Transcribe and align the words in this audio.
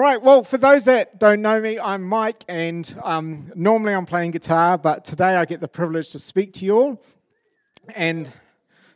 Right, 0.00 0.22
well, 0.22 0.44
for 0.44 0.56
those 0.56 0.86
that 0.86 1.20
don't 1.20 1.42
know 1.42 1.60
me, 1.60 1.78
I'm 1.78 2.02
Mike, 2.02 2.42
and 2.48 2.90
um, 3.04 3.52
normally 3.54 3.92
I'm 3.92 4.06
playing 4.06 4.30
guitar, 4.30 4.78
but 4.78 5.04
today 5.04 5.36
I 5.36 5.44
get 5.44 5.60
the 5.60 5.68
privilege 5.68 6.08
to 6.12 6.18
speak 6.18 6.54
to 6.54 6.64
you 6.64 6.78
all. 6.78 7.02
And 7.94 8.32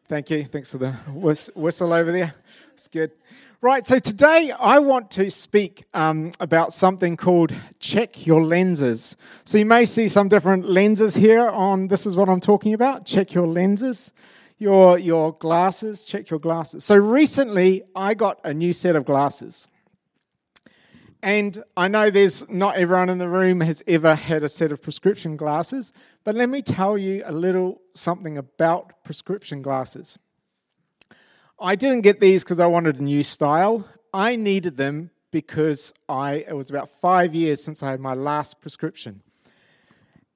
thank 0.08 0.30
you. 0.30 0.46
Thanks 0.46 0.72
for 0.72 0.78
the 0.78 0.92
whistle 1.54 1.92
over 1.92 2.10
there. 2.10 2.34
It's 2.72 2.88
good. 2.88 3.10
Right, 3.60 3.84
so 3.84 3.98
today 3.98 4.50
I 4.58 4.78
want 4.78 5.10
to 5.10 5.30
speak 5.30 5.84
um, 5.92 6.32
about 6.40 6.72
something 6.72 7.18
called 7.18 7.54
check 7.80 8.24
your 8.24 8.42
lenses. 8.42 9.18
So 9.44 9.58
you 9.58 9.66
may 9.66 9.84
see 9.84 10.08
some 10.08 10.30
different 10.30 10.70
lenses 10.70 11.14
here 11.14 11.46
on 11.46 11.88
this 11.88 12.06
is 12.06 12.16
what 12.16 12.30
I'm 12.30 12.40
talking 12.40 12.72
about. 12.72 13.04
Check 13.04 13.34
your 13.34 13.46
lenses. 13.46 14.14
Your, 14.56 14.98
your 14.98 15.34
glasses, 15.34 16.06
check 16.06 16.30
your 16.30 16.40
glasses. 16.40 16.82
So 16.82 16.96
recently 16.96 17.82
I 17.94 18.14
got 18.14 18.40
a 18.42 18.54
new 18.54 18.72
set 18.72 18.96
of 18.96 19.04
glasses. 19.04 19.68
And 21.24 21.64
I 21.74 21.88
know 21.88 22.10
there's 22.10 22.46
not 22.50 22.76
everyone 22.76 23.08
in 23.08 23.16
the 23.16 23.30
room 23.30 23.62
has 23.62 23.82
ever 23.86 24.14
had 24.14 24.44
a 24.44 24.48
set 24.48 24.72
of 24.72 24.82
prescription 24.82 25.38
glasses, 25.38 25.90
but 26.22 26.34
let 26.34 26.50
me 26.50 26.60
tell 26.60 26.98
you 26.98 27.22
a 27.24 27.32
little 27.32 27.80
something 27.94 28.36
about 28.36 29.02
prescription 29.04 29.62
glasses. 29.62 30.18
I 31.58 31.76
didn't 31.76 32.02
get 32.02 32.20
these 32.20 32.44
because 32.44 32.60
I 32.60 32.66
wanted 32.66 33.00
a 33.00 33.02
new 33.02 33.22
style. 33.22 33.88
I 34.12 34.36
needed 34.36 34.76
them 34.76 35.12
because 35.30 35.94
I 36.10 36.44
it 36.46 36.54
was 36.54 36.68
about 36.68 36.90
five 36.90 37.34
years 37.34 37.64
since 37.64 37.82
I 37.82 37.92
had 37.92 38.00
my 38.00 38.12
last 38.12 38.60
prescription. 38.60 39.22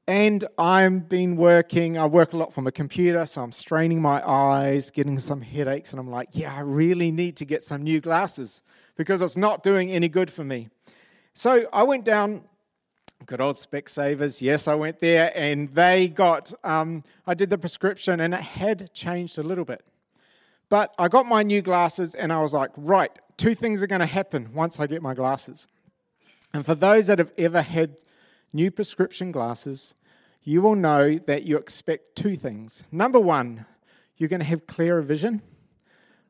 And 0.07 0.47
I've 0.57 1.07
been 1.07 1.37
working, 1.37 1.99
I 1.99 2.07
work 2.07 2.33
a 2.33 2.39
lot 2.39 2.55
from 2.55 2.67
a 2.67 2.73
computer, 2.73 3.27
so 3.27 3.43
I'm 3.43 3.53
straining 3.53 4.01
my 4.01 4.27
eyes, 4.27 4.91
getting 4.91 5.19
some 5.19 5.43
headaches, 5.43 5.91
and 5.91 6.01
I'm 6.01 6.11
like, 6.11 6.31
yeah, 6.33 6.55
I 6.55 6.61
really 6.61 7.11
need 7.11 7.37
to 7.37 7.45
get 7.45 7.63
some 7.63 7.83
new 7.83 8.01
glasses 8.01 8.63
because 8.97 9.21
it's 9.21 9.37
not 9.37 9.63
doing 9.63 9.91
any 9.91 10.09
good 10.09 10.31
for 10.31 10.45
me. 10.45 10.71
So 11.35 11.67
I 11.73 11.83
went 11.83 12.05
down, 12.05 12.45
good 13.27 13.41
old 13.41 13.57
Specsavers. 13.57 14.41
Yes, 14.41 14.67
I 14.69 14.75
went 14.75 15.01
there 15.01 15.33
and 15.35 15.69
they 15.75 16.09
got, 16.09 16.53
um, 16.65 17.05
I 17.27 17.35
did 17.35 17.51
the 17.51 17.59
prescription 17.59 18.21
and 18.21 18.35
it 18.35 18.41
had 18.41 18.93
changed 18.93 19.39
a 19.39 19.43
little 19.43 19.65
bit. 19.65 19.85
But 20.69 20.95
I 20.99 21.09
got 21.09 21.27
my 21.27 21.43
new 21.43 21.63
glasses 21.63 22.15
and 22.15 22.33
I 22.33 22.41
was 22.41 22.53
like, 22.53 22.71
right, 22.77 23.11
two 23.37 23.55
things 23.55 23.83
are 23.83 23.87
going 23.87 24.01
to 24.01 24.07
happen 24.07 24.53
once 24.53 24.79
I 24.79 24.87
get 24.87 25.01
my 25.01 25.15
glasses. 25.15 25.69
And 26.53 26.65
for 26.65 26.75
those 26.75 27.07
that 27.07 27.19
have 27.19 27.33
ever 27.39 27.63
had 27.63 27.97
new 28.53 28.71
prescription 28.71 29.33
glasses, 29.33 29.95
you 30.43 30.63
will 30.63 30.77
know 30.77 31.19
that 31.19 31.45
you 31.45 31.57
expect 31.57 32.17
two 32.17 32.37
things. 32.37 32.85
Number 32.91 33.21
one, 33.21 33.67
you're 34.17 34.29
going 34.29 34.41
to 34.41 34.47
have 34.47 34.67
clearer 34.67 35.03
vision. 35.03 35.43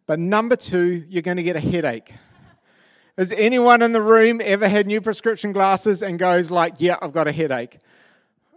But 0.07 0.19
number 0.19 0.57
two, 0.57 1.05
you're 1.09 1.23
going 1.23 1.37
to 1.37 1.43
get 1.43 1.57
a 1.57 1.61
headache. 1.61 2.15
Has 3.19 3.33
anyone 3.33 3.83
in 3.83 3.91
the 3.91 4.01
room 4.01 4.41
ever 4.43 4.69
had 4.69 4.87
new 4.87 5.01
prescription 5.01 5.51
glasses 5.51 6.05
and 6.05 6.21
goes 6.21 6.53
like, 6.53 6.75
"Yeah, 6.79 6.99
I've 7.03 7.13
got 7.13 7.27
a 7.27 7.33
headache." 7.33 7.79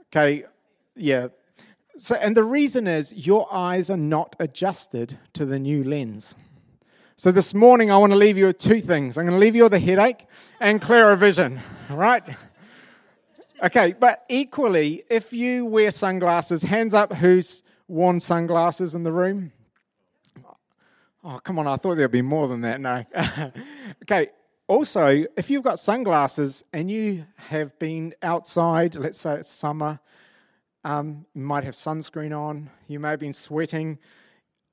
Okay, 0.06 0.46
yeah. 0.96 1.30
So, 1.98 2.16
and 2.16 2.38
the 2.38 2.44
reason 2.44 2.86
is 2.86 3.26
your 3.26 3.48
eyes 3.52 3.90
are 3.90 3.98
not 3.98 4.36
adjusted 4.40 5.18
to 5.34 5.46
the 5.46 5.58
new 5.58 5.84
lens. 5.84 6.36
So 7.16 7.32
this 7.32 7.56
morning, 7.56 7.90
I 7.90 7.98
want 7.98 8.12
to 8.12 8.18
leave 8.18 8.38
you 8.38 8.46
with 8.46 8.60
two 8.60 8.82
things. 8.82 9.18
I'm 9.18 9.26
going 9.26 9.40
to 9.40 9.44
leave 9.44 9.56
you 9.56 9.64
with 9.64 9.74
a 9.74 9.80
headache 9.80 10.28
and 10.60 10.80
clearer 10.80 11.16
vision. 11.16 11.60
All 11.90 11.98
right. 11.98 12.24
Okay, 13.64 13.96
but 14.00 14.26
equally, 14.30 15.04
if 15.10 15.34
you 15.34 15.66
wear 15.66 15.90
sunglasses, 15.90 16.62
hands 16.62 16.94
up 16.94 17.14
who's 17.14 17.64
worn 17.88 18.20
sunglasses 18.20 18.94
in 18.94 19.02
the 19.02 19.12
room? 19.12 19.54
Oh, 21.24 21.40
come 21.44 21.58
on, 21.58 21.66
I 21.66 21.78
thought 21.78 21.96
there'd 21.96 22.12
be 22.12 22.22
more 22.22 22.48
than 22.48 22.62
that. 22.62 22.80
No. 22.80 23.06
okay, 24.04 24.30
also, 24.72 25.26
if 25.36 25.50
you've 25.50 25.66
got 25.66 25.80
sunglasses 25.80 26.64
and 26.72 26.90
you 26.90 27.26
have 27.36 27.78
been 27.78 28.14
outside, 28.24 28.96
let's 28.96 29.20
say 29.20 29.36
it's 29.36 29.52
summer, 29.52 30.00
um, 30.86 31.26
you 31.34 31.42
might 31.42 31.66
have 31.66 31.74
sunscreen 31.74 32.34
on, 32.34 32.70
you 32.88 32.98
may 32.98 33.10
have 33.10 33.20
been 33.20 33.34
sweating, 33.34 34.00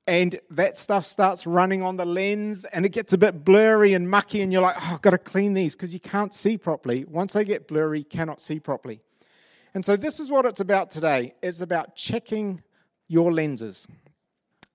and 0.07 0.39
that 0.51 0.77
stuff 0.77 1.05
starts 1.05 1.45
running 1.45 1.83
on 1.83 1.97
the 1.97 2.05
lens 2.05 2.63
and 2.63 2.85
it 2.85 2.93
gets 2.93 3.11
a 3.11 3.17
bit 3.17 3.43
blurry 3.43 3.91
and 3.91 4.09
mucky, 4.09 4.41
and 4.41 4.53
you're 4.53 4.61
like, 4.61 4.77
oh, 4.77 4.93
I've 4.93 5.01
got 5.01 5.11
to 5.11 5.17
clean 5.17 5.53
these 5.53 5.75
because 5.75 5.93
you 5.93 5.99
can't 5.99 6.33
see 6.33 6.57
properly. 6.57 7.03
Once 7.03 7.33
they 7.33 7.43
get 7.43 7.67
blurry, 7.67 8.05
cannot 8.05 8.39
see 8.39 8.57
properly. 8.57 9.01
And 9.73 9.83
so, 9.83 9.97
this 9.97 10.21
is 10.21 10.31
what 10.31 10.45
it's 10.45 10.61
about 10.61 10.91
today 10.91 11.33
it's 11.43 11.59
about 11.59 11.97
checking 11.97 12.63
your 13.09 13.33
lenses. 13.33 13.85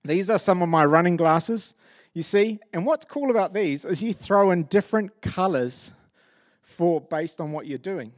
These 0.03 0.29
are 0.29 0.37
some 0.37 0.61
of 0.61 0.69
my 0.69 0.85
running 0.85 1.17
glasses. 1.17 1.73
You 2.15 2.21
see? 2.21 2.59
And 2.73 2.85
what's 2.85 3.03
cool 3.03 3.29
about 3.29 3.53
these 3.53 3.83
is 3.83 4.01
you 4.01 4.13
throw 4.13 4.49
in 4.51 4.63
different 4.63 5.21
colors 5.21 5.93
for 6.61 7.01
based 7.01 7.41
on 7.41 7.51
what 7.51 7.67
you're 7.67 7.77
doing. 7.77 8.13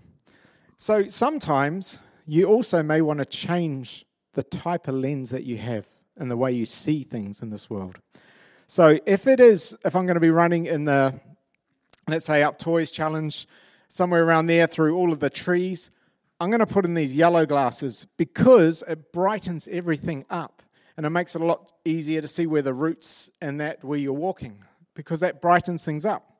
So 0.78 1.08
sometimes 1.08 2.00
you 2.28 2.46
also 2.46 2.84
may 2.84 3.02
want 3.02 3.20
to 3.20 3.26
change 3.26 4.06
the 4.34 4.44
type 4.44 4.88
of 4.88 4.94
lens 4.94 5.32
that 5.32 5.46
you 5.46 5.58
have 5.58 5.88
and 6.16 6.30
the 6.30 6.38
way 6.38 6.52
you 6.52 6.68
see 6.68 7.02
things 7.02 7.42
in 7.42 7.50
this 7.50 7.72
world. 7.72 7.98
So 8.68 9.00
if 9.08 9.26
it 9.26 9.40
is, 9.40 9.76
if 9.84 9.96
I'm 9.96 10.06
going 10.06 10.16
to 10.16 10.22
be 10.22 10.30
running 10.30 10.68
in 10.68 10.86
the, 10.86 11.20
let's 12.08 12.26
say, 12.26 12.44
Up 12.44 12.60
Toys 12.60 12.92
Challenge, 12.92 13.48
somewhere 13.88 14.24
around 14.24 14.46
there 14.46 14.68
through 14.68 14.96
all 14.96 15.12
of 15.12 15.20
the 15.20 15.32
trees, 15.32 15.90
I'm 16.40 16.52
going 16.52 16.60
to 16.60 16.68
put 16.68 16.86
in 16.86 16.94
these 16.94 17.16
yellow 17.16 17.48
glasses 17.48 18.06
because 18.16 18.84
it 18.88 19.12
brightens 19.12 19.68
everything 19.72 20.24
up 20.30 20.62
and 20.98 21.06
it 21.06 21.12
makes 21.12 21.36
it 21.36 21.42
a 21.42 21.46
lot 21.46 21.72
easier 21.86 22.22
to 22.22 22.28
see 22.28 22.48
where 22.48 22.64
the 22.64 22.74
roots 22.74 23.30
and 23.40 23.62
that 23.62 23.84
where 23.84 24.00
you're 24.00 24.14
walking 24.14 24.64
because 24.96 25.20
that 25.20 25.42
brightens 25.42 25.86
things 25.86 26.06
up. 26.06 26.34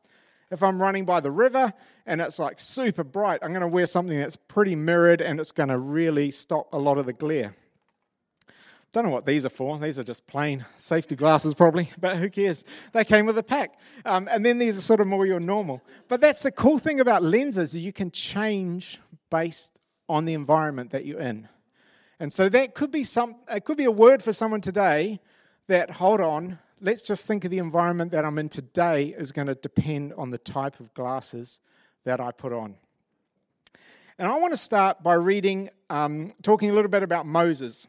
If 0.50 0.64
I'm 0.64 0.82
running 0.82 1.06
by 1.06 1.20
the 1.20 1.32
river 1.32 1.72
and 2.06 2.22
it's 2.22 2.40
like 2.40 2.58
super 2.58 3.04
bright, 3.04 3.40
I'm 3.44 3.52
going 3.52 3.62
to 3.62 3.68
wear 3.68 3.86
something 3.86 4.18
that's 4.18 4.36
pretty 4.36 4.76
mirrored 4.76 5.22
and 5.22 5.40
it's 5.40 5.52
going 5.52 5.70
to 5.70 5.78
really 5.78 6.32
stop 6.32 6.74
a 6.74 6.80
lot 6.80 6.98
of 6.98 7.06
the 7.06 7.14
glare. 7.14 7.56
Don't 8.94 9.06
know 9.06 9.12
what 9.12 9.26
these 9.26 9.46
are 9.46 9.50
for. 9.50 9.78
These 9.78 10.00
are 10.00 10.04
just 10.04 10.26
plain 10.26 10.66
safety 10.78 11.16
glasses, 11.16 11.54
probably, 11.54 11.92
but 12.00 12.18
who 12.18 12.30
cares? 12.30 12.64
They 12.94 13.04
came 13.04 13.26
with 13.26 13.38
a 13.38 13.44
pack. 13.44 13.80
Um, 14.06 14.28
and 14.32 14.46
then 14.46 14.58
these 14.58 14.78
are 14.78 14.82
sort 14.82 15.02
of 15.02 15.08
more 15.08 15.26
your 15.26 15.40
normal. 15.40 15.84
But 16.08 16.22
that's 16.22 16.42
the 16.42 16.52
cool 16.52 16.80
thing 16.80 17.00
about 17.00 17.22
lenses, 17.22 17.78
you 17.78 17.94
can 17.94 18.10
change 18.10 19.00
based 19.30 19.78
on 20.10 20.26
the 20.26 20.34
environment 20.34 20.92
that 20.92 21.06
you're 21.06 21.20
in. 21.20 21.50
And 22.20 22.34
so 22.34 22.50
that 22.50 22.74
could 22.74 22.92
be 22.92 23.04
some 23.04 23.36
it 23.50 23.64
could 23.64 23.78
be 23.78 23.86
a 23.86 23.92
word 23.92 24.24
for 24.24 24.34
someone 24.34 24.62
today 24.62 25.20
that 25.68 25.92
hold 25.92 26.22
on, 26.22 26.60
let's 26.82 27.02
just 27.02 27.28
think 27.28 27.46
of 27.46 27.52
the 27.52 27.60
environment 27.60 28.12
that 28.12 28.26
I'm 28.26 28.38
in 28.38 28.50
today 28.50 29.16
is 29.18 29.32
going 29.32 29.48
to 29.48 29.56
depend 29.56 30.14
on 30.14 30.32
the 30.32 30.38
type 30.38 30.80
of 30.80 30.94
glasses 30.94 31.60
that 32.06 32.20
I 32.20 32.32
put 32.32 32.54
on. 32.54 32.76
And 34.18 34.28
I 34.28 34.40
want 34.40 34.54
to 34.54 34.58
start 34.58 35.04
by 35.04 35.14
reading, 35.14 35.70
um, 35.90 36.32
talking 36.42 36.72
a 36.72 36.74
little 36.74 36.90
bit 36.90 37.04
about 37.04 37.28
Moses. 37.28 37.86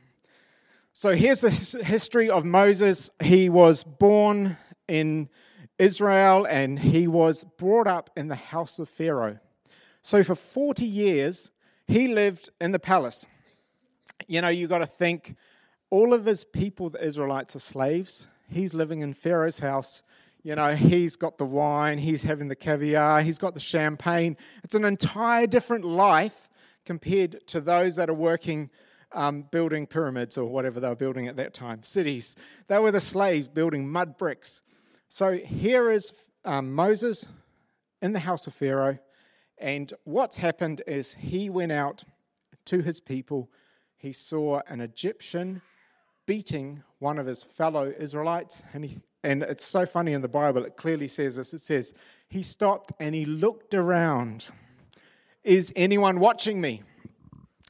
So 0.92 1.14
here's 1.14 1.40
the 1.40 1.82
history 1.82 2.28
of 2.28 2.44
Moses. 2.44 3.10
He 3.22 3.48
was 3.48 3.82
born 3.84 4.58
in 4.88 5.30
Israel 5.78 6.46
and 6.46 6.78
he 6.78 7.06
was 7.06 7.44
brought 7.56 7.86
up 7.86 8.10
in 8.16 8.28
the 8.28 8.34
house 8.34 8.78
of 8.78 8.88
Pharaoh. 8.88 9.38
So 10.02 10.22
for 10.22 10.34
40 10.34 10.84
years, 10.84 11.50
he 11.86 12.08
lived 12.08 12.50
in 12.60 12.72
the 12.72 12.78
palace 12.78 13.26
you 14.26 14.40
know, 14.40 14.48
you've 14.48 14.70
got 14.70 14.78
to 14.78 14.86
think 14.86 15.36
all 15.90 16.12
of 16.12 16.24
his 16.24 16.44
people, 16.44 16.90
the 16.90 17.04
Israelites, 17.04 17.56
are 17.56 17.60
slaves. 17.60 18.28
He's 18.50 18.74
living 18.74 19.00
in 19.00 19.14
Pharaoh's 19.14 19.60
house. 19.60 20.02
You 20.42 20.54
know, 20.54 20.74
he's 20.74 21.16
got 21.16 21.36
the 21.36 21.44
wine, 21.44 21.98
he's 21.98 22.22
having 22.22 22.48
the 22.48 22.56
caviar, 22.56 23.22
he's 23.22 23.38
got 23.38 23.54
the 23.54 23.60
champagne. 23.60 24.36
It's 24.62 24.74
an 24.74 24.84
entire 24.84 25.46
different 25.46 25.84
life 25.84 26.48
compared 26.86 27.46
to 27.48 27.60
those 27.60 27.96
that 27.96 28.08
are 28.08 28.14
working 28.14 28.70
um, 29.12 29.42
building 29.50 29.86
pyramids 29.86 30.38
or 30.38 30.46
whatever 30.46 30.80
they 30.80 30.88
were 30.88 30.94
building 30.94 31.28
at 31.28 31.36
that 31.36 31.54
time, 31.54 31.82
cities. 31.82 32.36
They 32.68 32.78
were 32.78 32.90
the 32.90 33.00
slaves 33.00 33.48
building 33.48 33.88
mud 33.88 34.16
bricks. 34.16 34.62
So 35.08 35.32
here 35.32 35.90
is 35.90 36.12
um, 36.44 36.72
Moses 36.72 37.28
in 38.00 38.12
the 38.12 38.20
house 38.20 38.46
of 38.46 38.54
Pharaoh, 38.54 38.98
and 39.58 39.92
what's 40.04 40.36
happened 40.36 40.82
is 40.86 41.14
he 41.14 41.50
went 41.50 41.72
out 41.72 42.04
to 42.66 42.80
his 42.80 43.00
people 43.00 43.50
he 43.98 44.12
saw 44.12 44.62
an 44.68 44.80
Egyptian 44.80 45.60
beating 46.24 46.82
one 46.98 47.18
of 47.18 47.26
his 47.26 47.42
fellow 47.42 47.92
Israelites. 47.98 48.62
And, 48.72 48.84
he, 48.84 49.02
and 49.22 49.42
it's 49.42 49.64
so 49.64 49.84
funny 49.86 50.12
in 50.12 50.22
the 50.22 50.28
Bible, 50.28 50.64
it 50.64 50.76
clearly 50.76 51.08
says 51.08 51.36
this. 51.36 51.52
It 51.52 51.60
says, 51.60 51.92
He 52.28 52.42
stopped 52.42 52.92
and 52.98 53.14
he 53.14 53.24
looked 53.24 53.74
around. 53.74 54.46
Is 55.42 55.72
anyone 55.74 56.20
watching 56.20 56.60
me? 56.60 56.82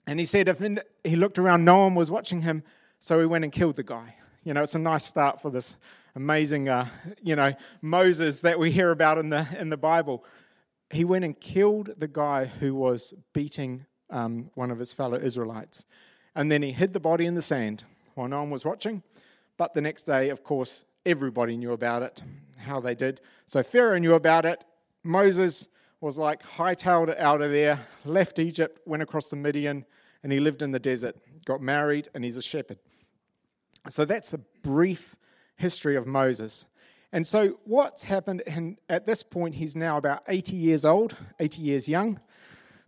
And 0.08 0.18
he 0.18 0.24
said, 0.24 0.48
if 0.48 0.58
he 1.04 1.16
looked 1.16 1.38
around, 1.38 1.66
no 1.66 1.78
one 1.80 1.94
was 1.94 2.10
watching 2.10 2.40
him. 2.40 2.62
So 2.98 3.20
he 3.20 3.26
went 3.26 3.44
and 3.44 3.52
killed 3.52 3.76
the 3.76 3.82
guy. 3.82 4.16
You 4.42 4.54
know, 4.54 4.62
it's 4.62 4.74
a 4.74 4.78
nice 4.78 5.04
start 5.04 5.42
for 5.42 5.50
this 5.50 5.76
amazing, 6.14 6.68
uh, 6.70 6.88
you 7.22 7.36
know, 7.36 7.52
Moses 7.82 8.40
that 8.40 8.58
we 8.58 8.70
hear 8.70 8.90
about 8.90 9.18
in 9.18 9.28
the, 9.28 9.46
in 9.58 9.68
the 9.68 9.76
Bible. 9.76 10.24
He 10.90 11.04
went 11.04 11.26
and 11.26 11.38
killed 11.38 11.90
the 11.98 12.08
guy 12.08 12.46
who 12.46 12.74
was 12.74 13.12
beating 13.34 13.84
um, 14.08 14.50
one 14.54 14.70
of 14.70 14.78
his 14.78 14.94
fellow 14.94 15.18
Israelites. 15.18 15.84
And 16.38 16.52
then 16.52 16.62
he 16.62 16.70
hid 16.70 16.92
the 16.92 17.00
body 17.00 17.26
in 17.26 17.34
the 17.34 17.42
sand 17.42 17.82
while 18.14 18.28
no 18.28 18.38
one 18.38 18.50
was 18.50 18.64
watching. 18.64 19.02
But 19.56 19.74
the 19.74 19.80
next 19.80 20.04
day, 20.04 20.28
of 20.28 20.44
course, 20.44 20.84
everybody 21.04 21.56
knew 21.56 21.72
about 21.72 22.04
it, 22.04 22.22
how 22.58 22.78
they 22.78 22.94
did. 22.94 23.20
So 23.44 23.64
Pharaoh 23.64 23.98
knew 23.98 24.14
about 24.14 24.44
it. 24.44 24.64
Moses 25.02 25.68
was 26.00 26.16
like 26.16 26.44
hightailed 26.44 27.18
out 27.18 27.42
of 27.42 27.50
there, 27.50 27.80
left 28.04 28.38
Egypt, 28.38 28.78
went 28.86 29.02
across 29.02 29.30
the 29.30 29.34
Midian, 29.34 29.84
and 30.22 30.30
he 30.30 30.38
lived 30.38 30.62
in 30.62 30.70
the 30.70 30.78
desert, 30.78 31.16
got 31.44 31.60
married, 31.60 32.08
and 32.14 32.22
he's 32.22 32.36
a 32.36 32.42
shepherd. 32.42 32.78
So 33.88 34.04
that's 34.04 34.30
the 34.30 34.42
brief 34.62 35.16
history 35.56 35.96
of 35.96 36.06
Moses. 36.06 36.66
And 37.10 37.26
so 37.26 37.58
what's 37.64 38.04
happened, 38.04 38.44
and 38.46 38.78
at 38.88 39.06
this 39.06 39.24
point, 39.24 39.56
he's 39.56 39.74
now 39.74 39.96
about 39.96 40.22
80 40.28 40.54
years 40.54 40.84
old, 40.84 41.16
80 41.40 41.62
years 41.62 41.88
young, 41.88 42.20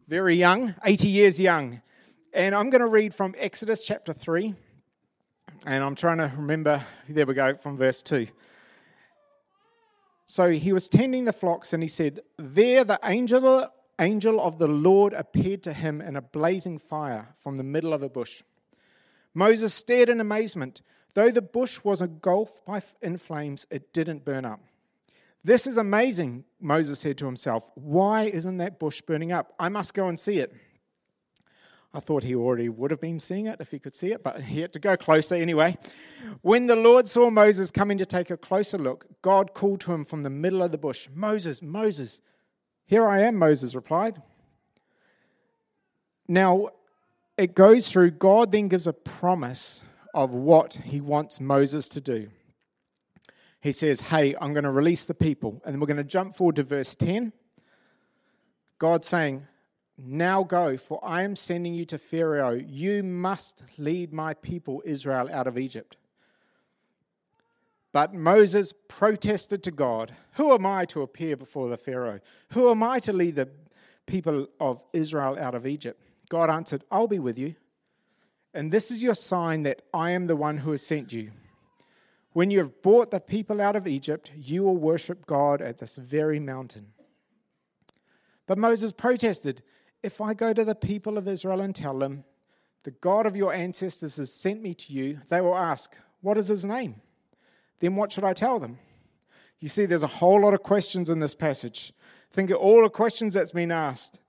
very 0.06 0.36
young, 0.36 0.76
80 0.84 1.08
years 1.08 1.40
young. 1.40 1.82
And 2.32 2.54
I'm 2.54 2.70
going 2.70 2.80
to 2.80 2.86
read 2.86 3.12
from 3.12 3.34
Exodus 3.36 3.84
chapter 3.84 4.12
3, 4.12 4.54
and 5.66 5.82
I'm 5.82 5.96
trying 5.96 6.18
to 6.18 6.30
remember, 6.36 6.80
there 7.08 7.26
we 7.26 7.34
go, 7.34 7.56
from 7.56 7.76
verse 7.76 8.04
2. 8.04 8.28
So 10.26 10.50
he 10.50 10.72
was 10.72 10.88
tending 10.88 11.24
the 11.24 11.32
flocks, 11.32 11.72
and 11.72 11.82
he 11.82 11.88
said, 11.88 12.20
There 12.36 12.84
the 12.84 13.00
angel, 13.02 13.66
angel 13.98 14.40
of 14.40 14.58
the 14.58 14.68
Lord 14.68 15.12
appeared 15.12 15.64
to 15.64 15.72
him 15.72 16.00
in 16.00 16.14
a 16.14 16.22
blazing 16.22 16.78
fire 16.78 17.34
from 17.36 17.56
the 17.56 17.64
middle 17.64 17.92
of 17.92 18.04
a 18.04 18.08
bush. 18.08 18.44
Moses 19.34 19.74
stared 19.74 20.08
in 20.08 20.20
amazement. 20.20 20.82
Though 21.14 21.30
the 21.32 21.42
bush 21.42 21.80
was 21.82 22.00
engulfed 22.00 22.62
in 23.02 23.18
flames, 23.18 23.66
it 23.72 23.92
didn't 23.92 24.24
burn 24.24 24.44
up. 24.44 24.60
This 25.42 25.66
is 25.66 25.78
amazing, 25.78 26.44
Moses 26.60 27.00
said 27.00 27.18
to 27.18 27.26
himself. 27.26 27.68
Why 27.74 28.24
isn't 28.24 28.58
that 28.58 28.78
bush 28.78 29.00
burning 29.00 29.32
up? 29.32 29.52
I 29.58 29.68
must 29.68 29.94
go 29.94 30.06
and 30.06 30.20
see 30.20 30.38
it. 30.38 30.54
I 31.92 31.98
thought 31.98 32.22
he 32.22 32.36
already 32.36 32.68
would 32.68 32.92
have 32.92 33.00
been 33.00 33.18
seeing 33.18 33.46
it 33.46 33.60
if 33.60 33.72
he 33.72 33.80
could 33.80 33.96
see 33.96 34.12
it, 34.12 34.22
but 34.22 34.42
he 34.42 34.60
had 34.60 34.72
to 34.74 34.78
go 34.78 34.96
closer 34.96 35.34
anyway. 35.34 35.76
When 36.40 36.68
the 36.68 36.76
Lord 36.76 37.08
saw 37.08 37.30
Moses 37.30 37.72
coming 37.72 37.98
to 37.98 38.06
take 38.06 38.30
a 38.30 38.36
closer 38.36 38.78
look, 38.78 39.06
God 39.22 39.54
called 39.54 39.80
to 39.82 39.92
him 39.92 40.04
from 40.04 40.22
the 40.22 40.30
middle 40.30 40.62
of 40.62 40.70
the 40.70 40.78
bush 40.78 41.08
Moses, 41.12 41.60
Moses. 41.60 42.20
Here 42.86 43.08
I 43.08 43.20
am, 43.22 43.36
Moses 43.36 43.74
replied. 43.74 44.22
Now, 46.28 46.68
it 47.36 47.54
goes 47.54 47.90
through, 47.90 48.12
God 48.12 48.52
then 48.52 48.68
gives 48.68 48.86
a 48.86 48.92
promise 48.92 49.82
of 50.14 50.32
what 50.32 50.74
he 50.84 51.00
wants 51.00 51.40
Moses 51.40 51.88
to 51.88 52.00
do. 52.00 52.28
He 53.60 53.72
says, 53.72 54.00
Hey, 54.02 54.34
I'm 54.40 54.52
going 54.52 54.64
to 54.64 54.70
release 54.70 55.04
the 55.04 55.14
people. 55.14 55.60
And 55.64 55.74
then 55.74 55.80
we're 55.80 55.86
going 55.86 55.96
to 55.96 56.04
jump 56.04 56.36
forward 56.36 56.56
to 56.56 56.62
verse 56.62 56.94
10. 56.94 57.32
God 58.78 59.04
saying, 59.04 59.46
now 60.04 60.42
go, 60.42 60.76
for 60.76 61.00
I 61.02 61.22
am 61.22 61.36
sending 61.36 61.74
you 61.74 61.84
to 61.86 61.98
Pharaoh. 61.98 62.54
You 62.54 63.02
must 63.02 63.64
lead 63.78 64.12
my 64.12 64.34
people 64.34 64.82
Israel 64.84 65.28
out 65.32 65.46
of 65.46 65.58
Egypt. 65.58 65.96
But 67.92 68.14
Moses 68.14 68.72
protested 68.88 69.62
to 69.64 69.70
God 69.70 70.14
Who 70.34 70.54
am 70.54 70.64
I 70.64 70.84
to 70.86 71.02
appear 71.02 71.36
before 71.36 71.68
the 71.68 71.76
Pharaoh? 71.76 72.20
Who 72.52 72.70
am 72.70 72.82
I 72.82 73.00
to 73.00 73.12
lead 73.12 73.36
the 73.36 73.48
people 74.06 74.46
of 74.60 74.82
Israel 74.92 75.38
out 75.38 75.54
of 75.54 75.66
Egypt? 75.66 76.00
God 76.28 76.50
answered, 76.50 76.84
I'll 76.90 77.08
be 77.08 77.18
with 77.18 77.38
you. 77.38 77.56
And 78.54 78.72
this 78.72 78.90
is 78.90 79.02
your 79.02 79.14
sign 79.14 79.62
that 79.64 79.82
I 79.92 80.10
am 80.10 80.26
the 80.26 80.36
one 80.36 80.58
who 80.58 80.72
has 80.72 80.86
sent 80.86 81.12
you. 81.12 81.32
When 82.32 82.50
you 82.50 82.58
have 82.58 82.80
brought 82.82 83.10
the 83.10 83.20
people 83.20 83.60
out 83.60 83.76
of 83.76 83.86
Egypt, 83.86 84.30
you 84.36 84.62
will 84.62 84.76
worship 84.76 85.26
God 85.26 85.60
at 85.60 85.78
this 85.78 85.96
very 85.96 86.38
mountain. 86.38 86.92
But 88.46 88.58
Moses 88.58 88.92
protested, 88.92 89.62
if 90.02 90.20
I 90.20 90.34
go 90.34 90.52
to 90.52 90.64
the 90.64 90.74
people 90.74 91.18
of 91.18 91.28
Israel 91.28 91.60
and 91.60 91.74
tell 91.74 91.98
them, 91.98 92.24
the 92.82 92.90
God 92.90 93.26
of 93.26 93.36
your 93.36 93.52
ancestors 93.52 94.16
has 94.16 94.32
sent 94.32 94.62
me 94.62 94.72
to 94.74 94.92
you, 94.92 95.20
they 95.28 95.40
will 95.40 95.56
ask, 95.56 95.96
What 96.20 96.38
is 96.38 96.48
his 96.48 96.64
name? 96.64 96.96
Then 97.80 97.96
what 97.96 98.12
should 98.12 98.24
I 98.24 98.32
tell 98.32 98.58
them? 98.58 98.78
You 99.58 99.68
see, 99.68 99.84
there's 99.84 100.02
a 100.02 100.06
whole 100.06 100.40
lot 100.40 100.54
of 100.54 100.62
questions 100.62 101.10
in 101.10 101.20
this 101.20 101.34
passage. 101.34 101.92
Think 102.32 102.50
of 102.50 102.58
all 102.58 102.82
the 102.82 102.90
questions 102.90 103.34
that's 103.34 103.52
been 103.52 103.72
asked. 103.72 104.20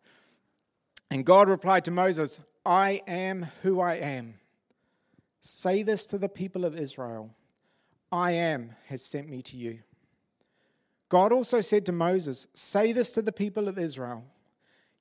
And 1.09 1.25
God 1.25 1.49
replied 1.49 1.85
to 1.85 1.91
Moses, 1.91 2.39
I 2.65 3.01
am 3.07 3.47
who 3.61 3.79
I 3.79 3.95
am. 3.95 4.35
Say 5.39 5.83
this 5.83 6.05
to 6.07 6.17
the 6.17 6.29
people 6.29 6.65
of 6.65 6.77
Israel 6.77 7.31
I 8.11 8.31
am 8.31 8.75
has 8.87 9.01
sent 9.01 9.29
me 9.29 9.41
to 9.43 9.57
you. 9.57 9.79
God 11.07 11.31
also 11.31 11.61
said 11.61 11.85
to 11.85 11.91
Moses, 11.91 12.47
Say 12.53 12.91
this 12.91 13.11
to 13.13 13.21
the 13.21 13.31
people 13.31 13.67
of 13.67 13.77
Israel 13.77 14.23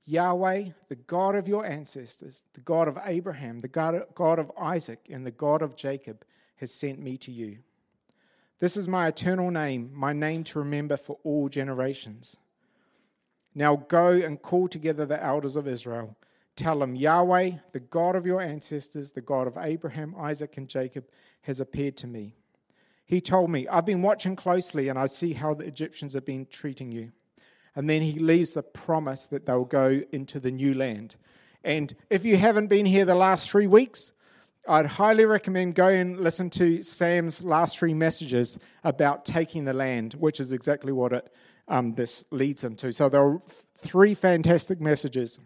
Yahweh, 0.06 0.70
the 0.88 0.96
God 0.96 1.36
of 1.36 1.46
your 1.46 1.64
ancestors, 1.64 2.44
the 2.54 2.60
God 2.60 2.88
of 2.88 2.98
Abraham, 3.04 3.60
the 3.60 3.68
God 3.68 4.38
of 4.38 4.52
Isaac, 4.60 5.06
and 5.10 5.24
the 5.24 5.30
God 5.30 5.62
of 5.62 5.76
Jacob, 5.76 6.24
has 6.56 6.72
sent 6.72 6.98
me 6.98 7.16
to 7.18 7.30
you. 7.30 7.58
This 8.58 8.76
is 8.76 8.88
my 8.88 9.08
eternal 9.08 9.50
name, 9.50 9.90
my 9.94 10.12
name 10.12 10.44
to 10.44 10.58
remember 10.58 10.96
for 10.96 11.18
all 11.24 11.48
generations. 11.48 12.36
Now 13.54 13.76
go 13.76 14.10
and 14.10 14.42
call 14.42 14.68
together 14.68 15.06
the 15.06 15.22
elders 15.22 15.56
of 15.56 15.66
Israel. 15.66 16.16
Tell 16.56 16.78
them, 16.80 16.94
Yahweh, 16.94 17.52
the 17.72 17.80
God 17.80 18.16
of 18.16 18.26
your 18.26 18.40
ancestors, 18.40 19.12
the 19.12 19.20
God 19.22 19.46
of 19.46 19.56
Abraham, 19.56 20.14
Isaac, 20.18 20.56
and 20.56 20.68
Jacob, 20.68 21.04
has 21.42 21.60
appeared 21.60 21.96
to 21.98 22.06
me. 22.06 22.34
He 23.06 23.20
told 23.20 23.50
me, 23.50 23.66
I've 23.68 23.86
been 23.86 24.02
watching 24.02 24.36
closely 24.36 24.88
and 24.88 24.98
I 24.98 25.06
see 25.06 25.32
how 25.32 25.54
the 25.54 25.66
Egyptians 25.66 26.12
have 26.14 26.26
been 26.26 26.46
treating 26.46 26.92
you. 26.92 27.12
And 27.80 27.88
then 27.88 28.02
he 28.02 28.18
leaves 28.18 28.52
the 28.52 28.62
promise 28.62 29.26
that 29.28 29.46
they'll 29.46 29.64
go 29.64 30.02
into 30.12 30.38
the 30.38 30.50
new 30.50 30.74
land. 30.74 31.16
And 31.64 31.94
if 32.10 32.26
you 32.26 32.36
haven't 32.36 32.66
been 32.66 32.84
here 32.84 33.06
the 33.06 33.14
last 33.14 33.50
three 33.50 33.66
weeks, 33.66 34.12
I'd 34.68 34.84
highly 34.84 35.24
recommend 35.24 35.76
go 35.76 35.88
and 35.88 36.20
listen 36.20 36.50
to 36.50 36.82
Sam's 36.82 37.42
last 37.42 37.78
three 37.78 37.94
messages 37.94 38.58
about 38.84 39.24
taking 39.24 39.64
the 39.64 39.72
land, 39.72 40.12
which 40.12 40.40
is 40.40 40.52
exactly 40.52 40.92
what 40.92 41.14
it, 41.14 41.32
um, 41.68 41.94
this 41.94 42.22
leads 42.30 42.60
them 42.60 42.76
to. 42.76 42.92
So 42.92 43.08
there 43.08 43.22
are 43.22 43.40
three 43.78 44.12
fantastic 44.12 44.78
messages. 44.78 45.40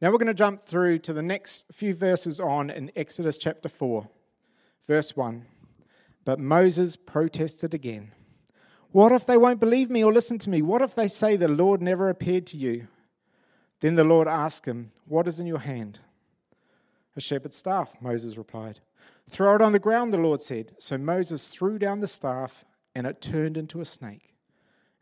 Now 0.00 0.12
we're 0.12 0.18
going 0.18 0.28
to 0.28 0.34
jump 0.34 0.62
through 0.62 1.00
to 1.00 1.12
the 1.12 1.20
next 1.20 1.66
few 1.72 1.96
verses 1.96 2.38
on 2.38 2.70
in 2.70 2.92
Exodus 2.94 3.36
chapter 3.38 3.68
4, 3.68 4.08
verse 4.86 5.16
1. 5.16 5.46
But 6.24 6.38
Moses 6.38 6.94
protested 6.94 7.74
again. 7.74 8.12
What 8.92 9.10
if 9.12 9.26
they 9.26 9.38
won't 9.38 9.58
believe 9.58 9.90
me 9.90 10.04
or 10.04 10.12
listen 10.12 10.38
to 10.38 10.50
me? 10.50 10.60
What 10.60 10.82
if 10.82 10.94
they 10.94 11.08
say 11.08 11.36
the 11.36 11.48
Lord 11.48 11.80
never 11.80 12.08
appeared 12.08 12.46
to 12.48 12.58
you? 12.58 12.88
Then 13.80 13.94
the 13.94 14.04
Lord 14.04 14.28
asked 14.28 14.66
him, 14.66 14.92
What 15.06 15.26
is 15.26 15.40
in 15.40 15.46
your 15.46 15.58
hand? 15.58 15.98
A 17.16 17.20
shepherd's 17.20 17.56
staff, 17.56 17.94
Moses 18.00 18.36
replied. 18.36 18.80
Throw 19.28 19.56
it 19.56 19.62
on 19.62 19.72
the 19.72 19.78
ground, 19.78 20.12
the 20.12 20.18
Lord 20.18 20.42
said. 20.42 20.72
So 20.78 20.98
Moses 20.98 21.48
threw 21.48 21.78
down 21.78 22.00
the 22.00 22.06
staff, 22.06 22.64
and 22.94 23.06
it 23.06 23.22
turned 23.22 23.56
into 23.56 23.80
a 23.80 23.84
snake. 23.84 24.34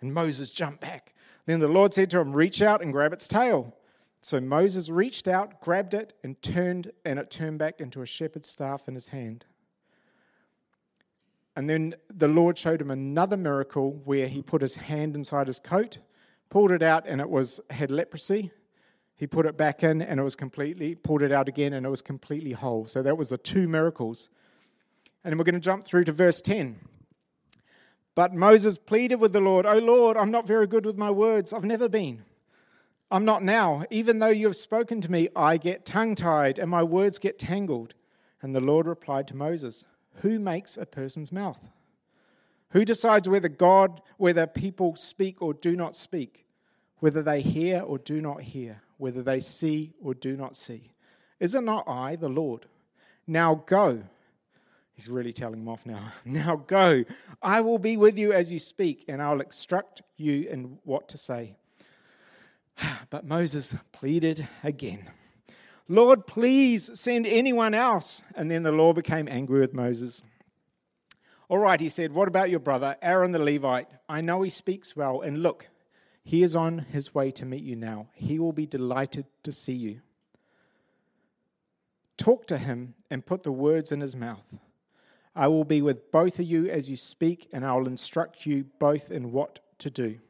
And 0.00 0.14
Moses 0.14 0.52
jumped 0.52 0.80
back. 0.80 1.14
Then 1.46 1.60
the 1.60 1.68
Lord 1.68 1.92
said 1.92 2.10
to 2.10 2.20
him, 2.20 2.32
Reach 2.32 2.62
out 2.62 2.82
and 2.82 2.92
grab 2.92 3.12
its 3.12 3.26
tail. 3.26 3.76
So 4.22 4.40
Moses 4.40 4.88
reached 4.88 5.26
out, 5.26 5.60
grabbed 5.60 5.94
it, 5.94 6.12
and 6.22 6.40
turned, 6.42 6.92
and 7.04 7.18
it 7.18 7.30
turned 7.30 7.58
back 7.58 7.80
into 7.80 8.02
a 8.02 8.06
shepherd's 8.06 8.48
staff 8.48 8.86
in 8.86 8.94
his 8.94 9.08
hand. 9.08 9.46
And 11.56 11.68
then 11.68 11.94
the 12.08 12.28
Lord 12.28 12.56
showed 12.56 12.80
him 12.80 12.90
another 12.90 13.36
miracle 13.36 14.00
where 14.04 14.28
he 14.28 14.42
put 14.42 14.62
his 14.62 14.76
hand 14.76 15.14
inside 15.16 15.46
his 15.46 15.58
coat, 15.58 15.98
pulled 16.48 16.70
it 16.70 16.82
out, 16.82 17.06
and 17.06 17.20
it 17.20 17.28
was 17.28 17.60
had 17.70 17.90
leprosy. 17.90 18.52
He 19.16 19.26
put 19.26 19.46
it 19.46 19.56
back 19.56 19.82
in, 19.82 20.00
and 20.00 20.20
it 20.20 20.22
was 20.22 20.36
completely 20.36 20.94
pulled 20.94 21.22
it 21.22 21.32
out 21.32 21.48
again, 21.48 21.72
and 21.72 21.84
it 21.84 21.90
was 21.90 22.02
completely 22.02 22.52
whole. 22.52 22.86
So 22.86 23.02
that 23.02 23.18
was 23.18 23.28
the 23.28 23.38
two 23.38 23.68
miracles. 23.68 24.30
And 25.24 25.36
we're 25.36 25.44
going 25.44 25.54
to 25.54 25.60
jump 25.60 25.84
through 25.84 26.04
to 26.04 26.12
verse 26.12 26.40
10. 26.40 26.78
But 28.14 28.34
Moses 28.34 28.78
pleaded 28.78 29.16
with 29.16 29.32
the 29.32 29.40
Lord, 29.40 29.66
Oh 29.66 29.78
Lord, 29.78 30.16
I'm 30.16 30.30
not 30.30 30.46
very 30.46 30.66
good 30.66 30.86
with 30.86 30.96
my 30.96 31.10
words. 31.10 31.52
I've 31.52 31.64
never 31.64 31.88
been. 31.88 32.24
I'm 33.10 33.24
not 33.24 33.42
now. 33.42 33.84
Even 33.90 34.18
though 34.18 34.28
you 34.28 34.46
have 34.46 34.56
spoken 34.56 35.00
to 35.00 35.10
me, 35.10 35.28
I 35.34 35.56
get 35.56 35.84
tongue 35.84 36.14
tied 36.14 36.58
and 36.58 36.70
my 36.70 36.82
words 36.82 37.18
get 37.18 37.38
tangled. 37.38 37.94
And 38.42 38.54
the 38.54 38.60
Lord 38.60 38.86
replied 38.86 39.26
to 39.28 39.36
Moses, 39.36 39.84
who 40.16 40.38
makes 40.38 40.76
a 40.76 40.86
person's 40.86 41.32
mouth? 41.32 41.68
Who 42.70 42.84
decides 42.84 43.28
whether 43.28 43.48
God, 43.48 44.00
whether 44.16 44.46
people 44.46 44.94
speak 44.94 45.42
or 45.42 45.54
do 45.54 45.74
not 45.74 45.96
speak, 45.96 46.46
whether 46.98 47.22
they 47.22 47.40
hear 47.40 47.80
or 47.80 47.98
do 47.98 48.20
not 48.20 48.42
hear, 48.42 48.82
whether 48.98 49.22
they 49.22 49.40
see 49.40 49.92
or 50.00 50.14
do 50.14 50.36
not 50.36 50.54
see? 50.54 50.92
Is 51.40 51.54
it 51.54 51.62
not 51.62 51.88
I, 51.88 52.16
the 52.16 52.28
Lord? 52.28 52.66
Now 53.26 53.64
go. 53.66 54.04
He's 54.92 55.08
really 55.08 55.32
telling 55.32 55.60
him 55.60 55.68
off 55.68 55.86
now. 55.86 56.12
Now 56.24 56.56
go. 56.56 57.04
I 57.42 57.62
will 57.62 57.78
be 57.78 57.96
with 57.96 58.18
you 58.18 58.32
as 58.32 58.52
you 58.52 58.58
speak, 58.58 59.04
and 59.08 59.22
I'll 59.22 59.40
instruct 59.40 60.02
you 60.16 60.46
in 60.48 60.78
what 60.84 61.08
to 61.08 61.16
say. 61.16 61.56
But 63.10 63.24
Moses 63.24 63.74
pleaded 63.92 64.46
again. 64.62 65.10
Lord, 65.90 66.28
please 66.28 66.88
send 66.96 67.26
anyone 67.26 67.74
else. 67.74 68.22
And 68.36 68.48
then 68.48 68.62
the 68.62 68.70
Lord 68.70 68.94
became 68.94 69.26
angry 69.28 69.58
with 69.58 69.74
Moses. 69.74 70.22
All 71.48 71.58
right, 71.58 71.80
he 71.80 71.88
said, 71.88 72.12
What 72.12 72.28
about 72.28 72.48
your 72.48 72.60
brother, 72.60 72.96
Aaron 73.02 73.32
the 73.32 73.40
Levite? 73.40 73.88
I 74.08 74.20
know 74.20 74.42
he 74.42 74.50
speaks 74.50 74.94
well, 74.94 75.20
and 75.20 75.42
look, 75.42 75.66
he 76.22 76.44
is 76.44 76.54
on 76.54 76.78
his 76.78 77.12
way 77.12 77.32
to 77.32 77.44
meet 77.44 77.64
you 77.64 77.74
now. 77.74 78.06
He 78.14 78.38
will 78.38 78.52
be 78.52 78.66
delighted 78.66 79.26
to 79.42 79.50
see 79.50 79.72
you. 79.72 80.00
Talk 82.16 82.46
to 82.46 82.58
him 82.58 82.94
and 83.10 83.26
put 83.26 83.42
the 83.42 83.50
words 83.50 83.90
in 83.90 84.00
his 84.00 84.14
mouth. 84.14 84.44
I 85.34 85.48
will 85.48 85.64
be 85.64 85.82
with 85.82 86.12
both 86.12 86.38
of 86.38 86.44
you 86.44 86.70
as 86.70 86.88
you 86.88 86.94
speak, 86.94 87.48
and 87.52 87.64
I 87.64 87.74
will 87.74 87.88
instruct 87.88 88.46
you 88.46 88.66
both 88.78 89.10
in 89.10 89.32
what 89.32 89.58
to 89.78 89.90
do. 89.90 90.20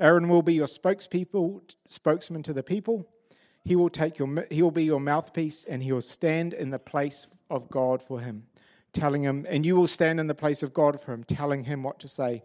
Aaron 0.00 0.28
will 0.28 0.42
be 0.42 0.54
your 0.54 0.68
spokespeople, 0.68 1.60
spokesman 1.86 2.42
to 2.44 2.54
the 2.54 2.62
people. 2.62 3.06
He 3.64 3.76
will 3.76 3.88
take 3.88 4.18
your 4.18 4.46
he 4.50 4.62
will 4.62 4.70
be 4.70 4.84
your 4.84 5.00
mouthpiece 5.00 5.64
and 5.64 5.82
he 5.82 5.92
will 5.92 6.02
stand 6.02 6.52
in 6.52 6.70
the 6.70 6.78
place 6.78 7.26
of 7.48 7.70
God 7.70 8.02
for 8.02 8.20
him, 8.20 8.44
telling 8.92 9.22
him, 9.22 9.46
and 9.48 9.64
you 9.64 9.74
will 9.74 9.86
stand 9.86 10.20
in 10.20 10.26
the 10.26 10.34
place 10.34 10.62
of 10.62 10.74
God 10.74 11.00
for 11.00 11.14
him, 11.14 11.24
telling 11.24 11.64
him 11.64 11.82
what 11.82 11.98
to 12.00 12.08
say, 12.08 12.42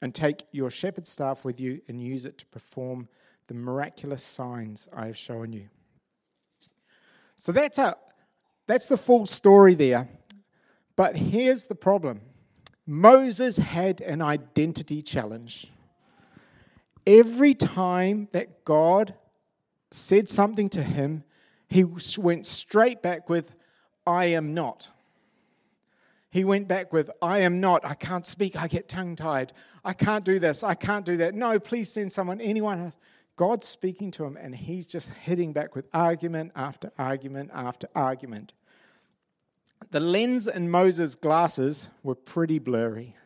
and 0.00 0.14
take 0.14 0.44
your 0.52 0.70
shepherd 0.70 1.06
staff 1.06 1.44
with 1.44 1.60
you 1.60 1.82
and 1.86 2.00
use 2.00 2.24
it 2.24 2.38
to 2.38 2.46
perform 2.46 3.08
the 3.46 3.54
miraculous 3.54 4.22
signs 4.22 4.88
I 4.92 5.06
have 5.06 5.18
shown 5.18 5.52
you. 5.52 5.68
So 7.36 7.52
that's 7.52 7.78
a 7.78 7.96
that's 8.66 8.86
the 8.86 8.96
full 8.96 9.26
story 9.26 9.74
there. 9.74 10.08
But 10.96 11.16
here's 11.16 11.66
the 11.66 11.74
problem. 11.74 12.20
Moses 12.86 13.56
had 13.56 14.00
an 14.00 14.22
identity 14.22 15.02
challenge. 15.02 15.70
Every 17.06 17.54
time 17.54 18.28
that 18.32 18.64
God 18.64 19.14
said 19.94 20.28
something 20.28 20.68
to 20.70 20.82
him, 20.82 21.24
he 21.68 21.84
went 22.18 22.46
straight 22.46 23.02
back 23.02 23.28
with, 23.28 23.54
I 24.06 24.26
am 24.26 24.54
not. 24.54 24.88
He 26.30 26.44
went 26.44 26.66
back 26.66 26.92
with, 26.92 27.10
I 27.22 27.38
am 27.38 27.60
not. 27.60 27.84
I 27.84 27.94
can't 27.94 28.26
speak. 28.26 28.56
I 28.60 28.66
get 28.66 28.88
tongue 28.88 29.14
tied. 29.14 29.52
I 29.84 29.92
can't 29.92 30.24
do 30.24 30.38
this. 30.40 30.64
I 30.64 30.74
can't 30.74 31.06
do 31.06 31.16
that. 31.18 31.34
No, 31.34 31.60
please 31.60 31.92
send 31.92 32.10
someone, 32.12 32.40
anyone 32.40 32.80
else. 32.80 32.98
God's 33.36 33.66
speaking 33.66 34.10
to 34.12 34.24
him, 34.24 34.36
and 34.36 34.54
he's 34.54 34.86
just 34.86 35.10
hitting 35.10 35.52
back 35.52 35.74
with 35.74 35.86
argument 35.92 36.52
after 36.54 36.92
argument 36.98 37.50
after 37.54 37.88
argument. 37.94 38.52
The 39.90 40.00
lens 40.00 40.46
in 40.46 40.70
Moses' 40.70 41.14
glasses 41.14 41.88
were 42.02 42.14
pretty 42.14 42.58
blurry. 42.58 43.16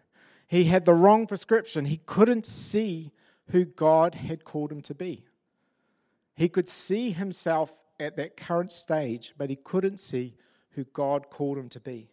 He 0.46 0.64
had 0.64 0.84
the 0.84 0.94
wrong 0.94 1.26
prescription. 1.26 1.86
He 1.86 2.00
couldn't 2.04 2.46
see 2.46 3.12
who 3.50 3.64
God 3.64 4.14
had 4.14 4.44
called 4.44 4.72
him 4.72 4.82
to 4.82 4.94
be. 4.94 5.24
He 6.38 6.48
could 6.48 6.68
see 6.68 7.10
himself 7.10 7.72
at 7.98 8.14
that 8.14 8.36
current 8.36 8.70
stage, 8.70 9.34
but 9.36 9.50
he 9.50 9.56
couldn't 9.56 9.98
see 9.98 10.36
who 10.70 10.84
God 10.84 11.30
called 11.30 11.58
him 11.58 11.68
to 11.70 11.80
be. 11.80 12.10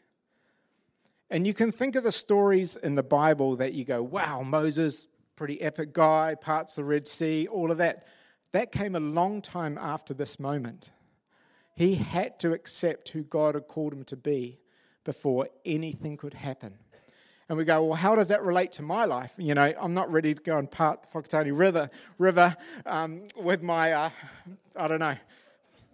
And 1.30 1.46
you 1.46 1.54
can 1.54 1.72
think 1.72 1.96
of 1.96 2.04
the 2.04 2.12
stories 2.12 2.76
in 2.76 2.96
the 2.96 3.04
Bible 3.04 3.56
that 3.58 3.74
you 3.74 3.86
go, 3.86 4.02
wow, 4.02 4.42
Moses, 4.42 5.06
pretty 5.36 5.62
epic 5.62 5.94
guy, 5.94 6.34
parts 6.34 6.74
the 6.74 6.84
Red 6.84 7.08
Sea, 7.08 7.46
all 7.46 7.70
of 7.70 7.78
that. 7.78 8.08
That 8.52 8.72
came 8.72 8.96
a 8.96 9.00
long 9.00 9.44
time 9.44 9.78
after 9.78 10.16
this 10.16 10.40
moment. 10.40 10.90
He 11.76 11.94
had 11.94 12.40
to 12.40 12.52
accept 12.52 13.10
who 13.10 13.22
God 13.22 13.54
had 13.54 13.68
called 13.68 13.94
him 13.94 14.06
to 14.06 14.18
be 14.18 14.58
before 15.04 15.50
anything 15.66 16.18
could 16.18 16.34
happen. 16.34 16.80
And 17.48 17.58
we 17.58 17.64
go, 17.64 17.84
well, 17.84 17.96
how 17.96 18.16
does 18.16 18.30
that 18.30 18.42
relate 18.42 18.72
to 18.74 18.82
my 18.82 19.06
life? 19.06 19.34
You 19.38 19.54
know, 19.54 19.72
I'm 19.80 19.94
not 19.94 20.12
ready 20.12 20.34
to 20.34 20.42
go 20.42 20.58
and 20.58 20.70
part 20.70 21.04
the 21.04 21.08
Whakatane 21.08 21.58
River, 21.58 21.90
river 22.18 22.56
um, 22.86 23.28
with 23.38 23.62
my, 23.62 23.92
uh, 23.92 24.10
I 24.76 24.88
don't 24.88 25.00
know, 25.00 25.16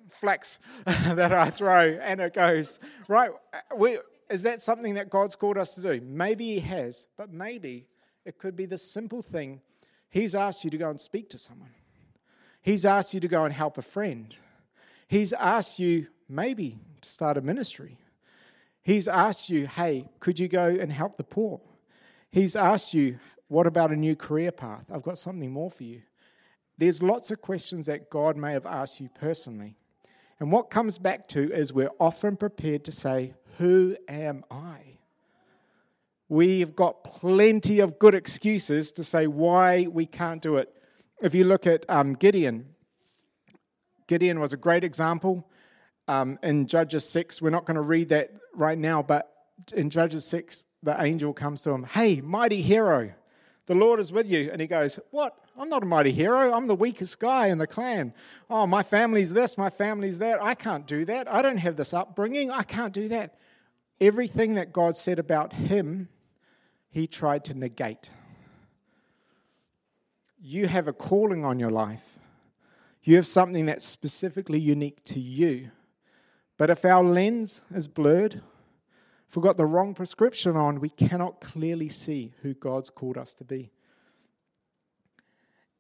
flax 0.10 0.60
that 0.86 1.34
I 1.34 1.50
throw 1.50 2.00
and 2.02 2.22
it 2.22 2.34
goes, 2.34 2.80
right? 3.08 3.32
We, 3.76 3.98
is 4.30 4.44
that 4.44 4.62
something 4.62 4.94
that 4.94 5.10
God's 5.10 5.36
called 5.36 5.58
us 5.58 5.76
to 5.76 5.82
do? 5.82 6.02
Maybe 6.02 6.46
He 6.46 6.60
has, 6.62 7.08
but 7.18 7.34
maybe 7.34 7.88
it 8.24 8.38
could 8.38 8.56
be 8.56 8.66
the 8.66 8.78
simple 8.78 9.22
thing 9.22 9.62
He's 10.10 10.36
asked 10.36 10.66
you 10.66 10.70
to 10.72 10.78
go 10.78 10.90
and 10.90 11.00
speak 11.00 11.30
to 11.30 11.38
someone, 11.38 11.72
He's 12.62 12.86
asked 12.86 13.14
you 13.14 13.20
to 13.20 13.28
go 13.28 13.44
and 13.44 13.54
help 13.54 13.78
a 13.78 13.82
friend, 13.82 14.36
He's 15.08 15.34
asked 15.34 15.80
you 15.80 16.08
maybe 16.30 16.78
to 17.02 17.10
start 17.10 17.36
a 17.38 17.42
ministry. 17.42 17.98
He's 18.84 19.08
asked 19.08 19.50
you, 19.50 19.68
hey, 19.68 20.10
could 20.20 20.40
you 20.40 20.48
go 20.48 20.66
and 20.66 20.92
help 20.92 21.18
the 21.18 21.24
poor? 21.24 21.62
He's 22.32 22.56
asked 22.56 22.94
you, 22.94 23.20
what 23.48 23.68
about 23.68 23.92
a 23.92 23.96
new 23.96 24.16
career 24.16 24.52
path? 24.52 24.86
I've 24.92 25.04
got 25.04 25.18
something 25.18 25.52
more 25.52 25.70
for 25.70 25.84
you. 25.84 26.02
There's 26.78 27.04
lots 27.04 27.30
of 27.30 27.42
questions 27.42 27.86
that 27.86 28.10
God 28.10 28.38
may 28.38 28.54
have 28.54 28.66
asked 28.66 29.00
you 29.00 29.10
personally. 29.10 29.76
And 30.40 30.52
what 30.52 30.72
comes 30.72 30.98
back 30.98 31.28
to 31.28 31.52
is 31.52 31.72
we're 31.72 31.92
often 32.00 32.38
prepared 32.38 32.84
to 32.86 32.92
say, 32.92 33.36
Who 33.60 33.96
am 34.08 34.44
I? 34.50 34.98
We've 36.30 36.76
got 36.76 37.04
plenty 37.04 37.82
of 37.82 38.00
good 38.00 38.16
excuses 38.16 38.92
to 38.94 39.04
say 39.04 39.28
why 39.28 39.88
we 39.92 40.06
can't 40.06 40.42
do 40.42 40.56
it. 40.56 40.74
If 41.22 41.36
you 41.36 41.44
look 41.44 41.68
at 41.68 41.86
um, 41.90 42.14
Gideon, 42.14 42.70
Gideon 44.08 44.40
was 44.40 44.54
a 44.54 44.58
great 44.58 44.84
example 44.84 45.48
um, 46.12 46.38
in 46.44 46.68
Judges 46.68 47.08
6. 47.08 47.42
We're 47.42 47.52
not 47.52 47.66
going 47.66 47.76
to 47.76 47.82
read 47.82 48.10
that 48.10 48.32
right 48.54 48.78
now, 48.78 49.02
but 49.02 49.32
in 49.74 49.90
Judges 49.90 50.26
6, 50.26 50.66
the 50.84 51.02
angel 51.02 51.32
comes 51.32 51.62
to 51.62 51.72
him, 51.72 51.84
Hey, 51.84 52.20
mighty 52.20 52.62
hero, 52.62 53.14
the 53.68 53.76
Lord 53.76 54.00
is 54.00 54.12
with 54.12 54.30
you. 54.30 54.50
And 54.52 54.60
he 54.60 54.68
goes, 54.68 55.00
What? 55.12 55.38
I'm 55.58 55.70
not 55.70 55.84
a 55.84 55.86
mighty 55.86 56.12
hero. 56.12 56.54
I'm 56.54 56.68
the 56.68 56.76
weakest 56.76 57.20
guy 57.20 57.48
in 57.48 57.58
the 57.60 57.68
clan. 57.68 58.14
Oh, 58.50 58.66
my 58.66 58.84
family's 58.84 59.34
this, 59.34 59.58
my 59.58 59.70
family's 59.70 60.20
that. 60.20 60.42
I 60.42 60.54
can't 60.54 60.86
do 60.86 61.06
that. 61.06 61.32
I 61.32 61.42
don't 61.42 61.58
have 61.58 61.76
this 61.76 61.94
upbringing. 61.94 62.52
I 62.52 62.64
can't 62.64 62.94
do 62.94 63.08
that. 63.10 63.38
Everything 64.00 64.56
that 64.56 64.74
God 64.74 64.98
said 64.98 65.20
about 65.20 65.54
him, 65.54 66.10
he 66.90 67.06
tried 67.08 67.46
to 67.46 67.54
negate. 67.54 68.10
You 70.42 70.68
have 70.68 70.88
a 70.88 70.94
calling 70.94 71.46
on 71.46 71.60
your 71.60 71.70
life. 71.70 72.18
You 73.04 73.16
have 73.18 73.28
something 73.28 73.66
that's 73.68 73.86
specifically 73.86 74.60
unique 74.60 75.04
to 75.06 75.20
you. 75.20 75.72
But 76.62 76.70
if 76.70 76.86
our 76.86 77.04
lens 77.04 77.64
is 77.74 77.88
blurred, 77.88 78.36
if 79.28 79.36
we've 79.36 79.42
got 79.42 79.58
the 79.58 79.66
wrong 79.66 79.96
prescription 79.96 80.56
on, 80.56 80.80
we 80.80 80.90
cannot 80.90 81.42
clearly 81.42 81.90
see 81.90 82.36
who 82.44 82.54
God's 82.54 82.92
called 82.92 83.18
us 83.18 83.34
to 83.34 83.44
be. 83.44 83.72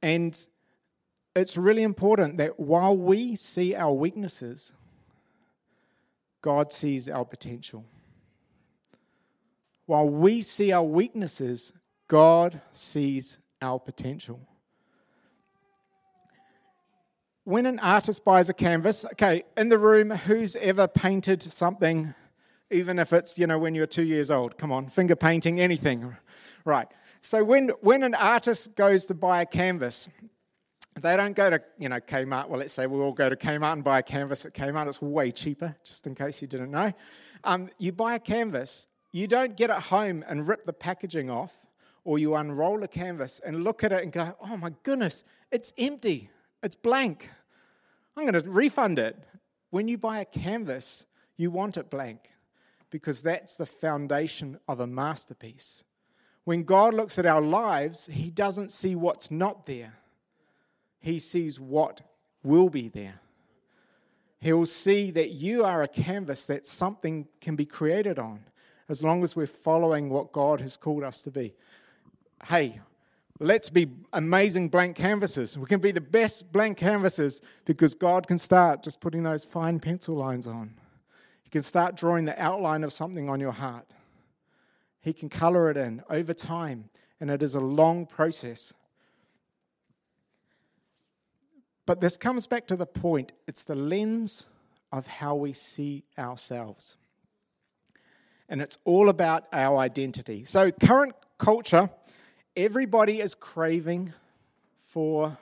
And 0.01 0.35
it's 1.35 1.55
really 1.55 1.83
important 1.83 2.38
that 2.38 2.59
while 2.59 2.97
we 2.97 3.35
see 3.35 3.75
our 3.75 3.93
weaknesses, 3.93 4.73
God 6.41 6.71
sees 6.71 7.07
our 7.07 7.25
potential. 7.25 7.85
While 9.85 10.09
we 10.09 10.41
see 10.41 10.71
our 10.71 10.83
weaknesses, 10.83 11.73
God 12.07 12.59
sees 12.71 13.38
our 13.61 13.79
potential 13.79 14.47
when 17.43 17.65
an 17.65 17.79
artist 17.79 18.24
buys 18.24 18.50
a 18.50 18.53
canvas, 18.53 19.05
okay, 19.05 19.43
in 19.57 19.69
the 19.69 19.77
room, 19.77 20.12
who's 20.12 20.55
ever 20.57 20.88
painted 20.88 21.41
something, 21.41 22.13
even 22.69 23.00
if 23.00 23.12
it's, 23.13 23.38
you 23.39 23.48
know, 23.48 23.57
when 23.57 23.74
you're 23.75 23.88
two 23.88 24.03
years 24.03 24.29
old? 24.29 24.57
Come 24.57 24.71
on, 24.71 24.88
finger 24.88 25.15
painting, 25.15 25.60
anything. 25.60 26.15
Right. 26.65 26.88
So 27.21 27.43
when, 27.43 27.69
when 27.81 28.03
an 28.03 28.15
artist 28.15 28.75
goes 28.75 29.05
to 29.07 29.13
buy 29.13 29.41
a 29.41 29.45
canvas, 29.45 30.07
they 31.00 31.15
don't 31.17 31.36
go 31.36 31.50
to, 31.50 31.62
you 31.79 31.89
know, 31.89 32.00
Kmart. 32.00 32.50
Well, 32.50 32.60
let's 32.60 32.74
say 32.74 32.86
we 32.86 33.00
all 33.00 33.13
go 33.13 33.29
to 33.29 33.36
Kmart 33.36 33.74
and 33.74 33.83
buy 33.83 34.00
a 34.00 34.03
canvas 34.03 34.45
at 34.45 34.53
Kmart. 34.53 34.88
It's 34.88 35.01
way 35.01 35.31
cheaper, 35.31 35.75
just 35.83 36.05
in 36.05 36.15
case 36.15 36.41
you 36.41 36.48
didn't 36.48 36.71
know. 36.71 36.91
Um, 37.43 37.69
you 37.79 37.91
buy 37.91 38.15
a 38.15 38.19
canvas, 38.19 38.88
you 39.12 39.27
don't 39.27 39.57
get 39.57 39.69
it 39.69 39.77
home 39.77 40.24
and 40.27 40.48
rip 40.48 40.65
the 40.65 40.74
packaging 40.74 41.29
off, 41.29 41.65
or 42.03 42.19
you 42.19 42.36
unroll 42.36 42.83
a 42.83 42.88
canvas 42.88 43.39
and 43.45 43.63
look 43.63 43.83
at 43.83 43.91
it 43.91 44.03
and 44.03 44.12
go, 44.12 44.36
oh 44.41 44.57
my 44.57 44.71
goodness, 44.83 45.24
it's 45.51 45.74
empty. 45.77 46.29
It's 46.63 46.75
blank. 46.75 47.30
I'm 48.15 48.25
going 48.25 48.41
to 48.41 48.50
refund 48.50 49.00
it. 49.00 49.18
When 49.70 49.88
you 49.88 49.98
buy 49.98 50.20
a 50.20 50.25
canvas, 50.25 51.06
you 51.38 51.50
want 51.50 51.77
it 51.77 51.89
blank 51.89 52.32
because 52.89 53.22
that's 53.22 53.56
the 53.56 53.65
foundation 53.65 54.60
of 54.68 54.80
a 54.80 54.88
masterpiece. 54.88 55.84
When 56.44 56.63
God 56.63 56.94
looks 56.94 57.18
at 57.18 57.25
our 57.25 57.41
lives, 57.41 58.08
He 58.12 58.30
doesn't 58.30 58.72
see 58.72 58.96
what's 58.96 59.32
not 59.32 59.65
there, 59.65 59.94
He 61.00 61.20
sees 61.20 61.60
what 61.60 62.01
will 62.44 62.70
be 62.70 62.88
there. 62.88 63.22
He'll 64.39 64.65
see 64.65 65.12
that 65.12 65.30
you 65.30 65.63
are 65.63 65.84
a 65.84 65.88
canvas 65.88 66.48
that 66.48 66.65
something 66.65 67.27
can 67.41 67.56
be 67.56 67.65
created 67.65 68.18
on 68.18 68.39
as 68.89 69.03
long 69.03 69.24
as 69.24 69.36
we're 69.36 69.46
following 69.46 70.10
what 70.10 70.32
God 70.32 70.62
has 70.62 70.77
called 70.77 71.03
us 71.03 71.22
to 71.22 71.32
be. 71.32 71.53
Hey, 72.48 72.82
Let's 73.43 73.71
be 73.71 73.88
amazing 74.13 74.69
blank 74.69 74.95
canvases. 74.95 75.57
We 75.57 75.65
can 75.65 75.79
be 75.79 75.91
the 75.91 76.00
best 76.00 76.51
blank 76.51 76.77
canvases 76.77 77.41
because 77.65 77.95
God 77.95 78.27
can 78.27 78.38
start 78.38 78.83
just 78.83 79.01
putting 79.01 79.24
those 79.24 79.43
fine 79.43 79.79
pencil 79.79 80.13
lines 80.13 80.45
on. 80.45 80.75
He 81.41 81.50
can 81.50 81.63
start 81.63 81.95
drawing 81.95 82.25
the 82.25 82.39
outline 82.39 82.83
of 82.83 82.93
something 82.93 83.31
on 83.31 83.39
your 83.39 83.51
heart. 83.51 83.88
He 85.00 85.12
can 85.12 85.27
color 85.27 85.71
it 85.71 85.77
in 85.77 86.03
over 86.07 86.36
time, 86.36 86.91
and 87.19 87.31
it 87.31 87.41
is 87.41 87.55
a 87.55 87.60
long 87.60 88.05
process. 88.05 88.74
But 91.88 92.00
this 92.00 92.17
comes 92.17 92.45
back 92.45 92.67
to 92.67 92.75
the 92.75 92.86
point 92.86 93.31
it's 93.48 93.63
the 93.63 93.74
lens 93.74 94.45
of 94.91 95.07
how 95.07 95.33
we 95.33 95.53
see 95.53 96.03
ourselves. 96.15 96.95
And 98.48 98.62
it's 98.62 98.77
all 98.86 99.10
about 99.10 99.45
our 99.51 99.79
identity. 99.79 100.45
So, 100.45 100.69
current 100.71 101.15
culture 101.39 101.89
everybody 102.55 103.20
is 103.20 103.36
craving 103.36 104.13
for 104.79 105.38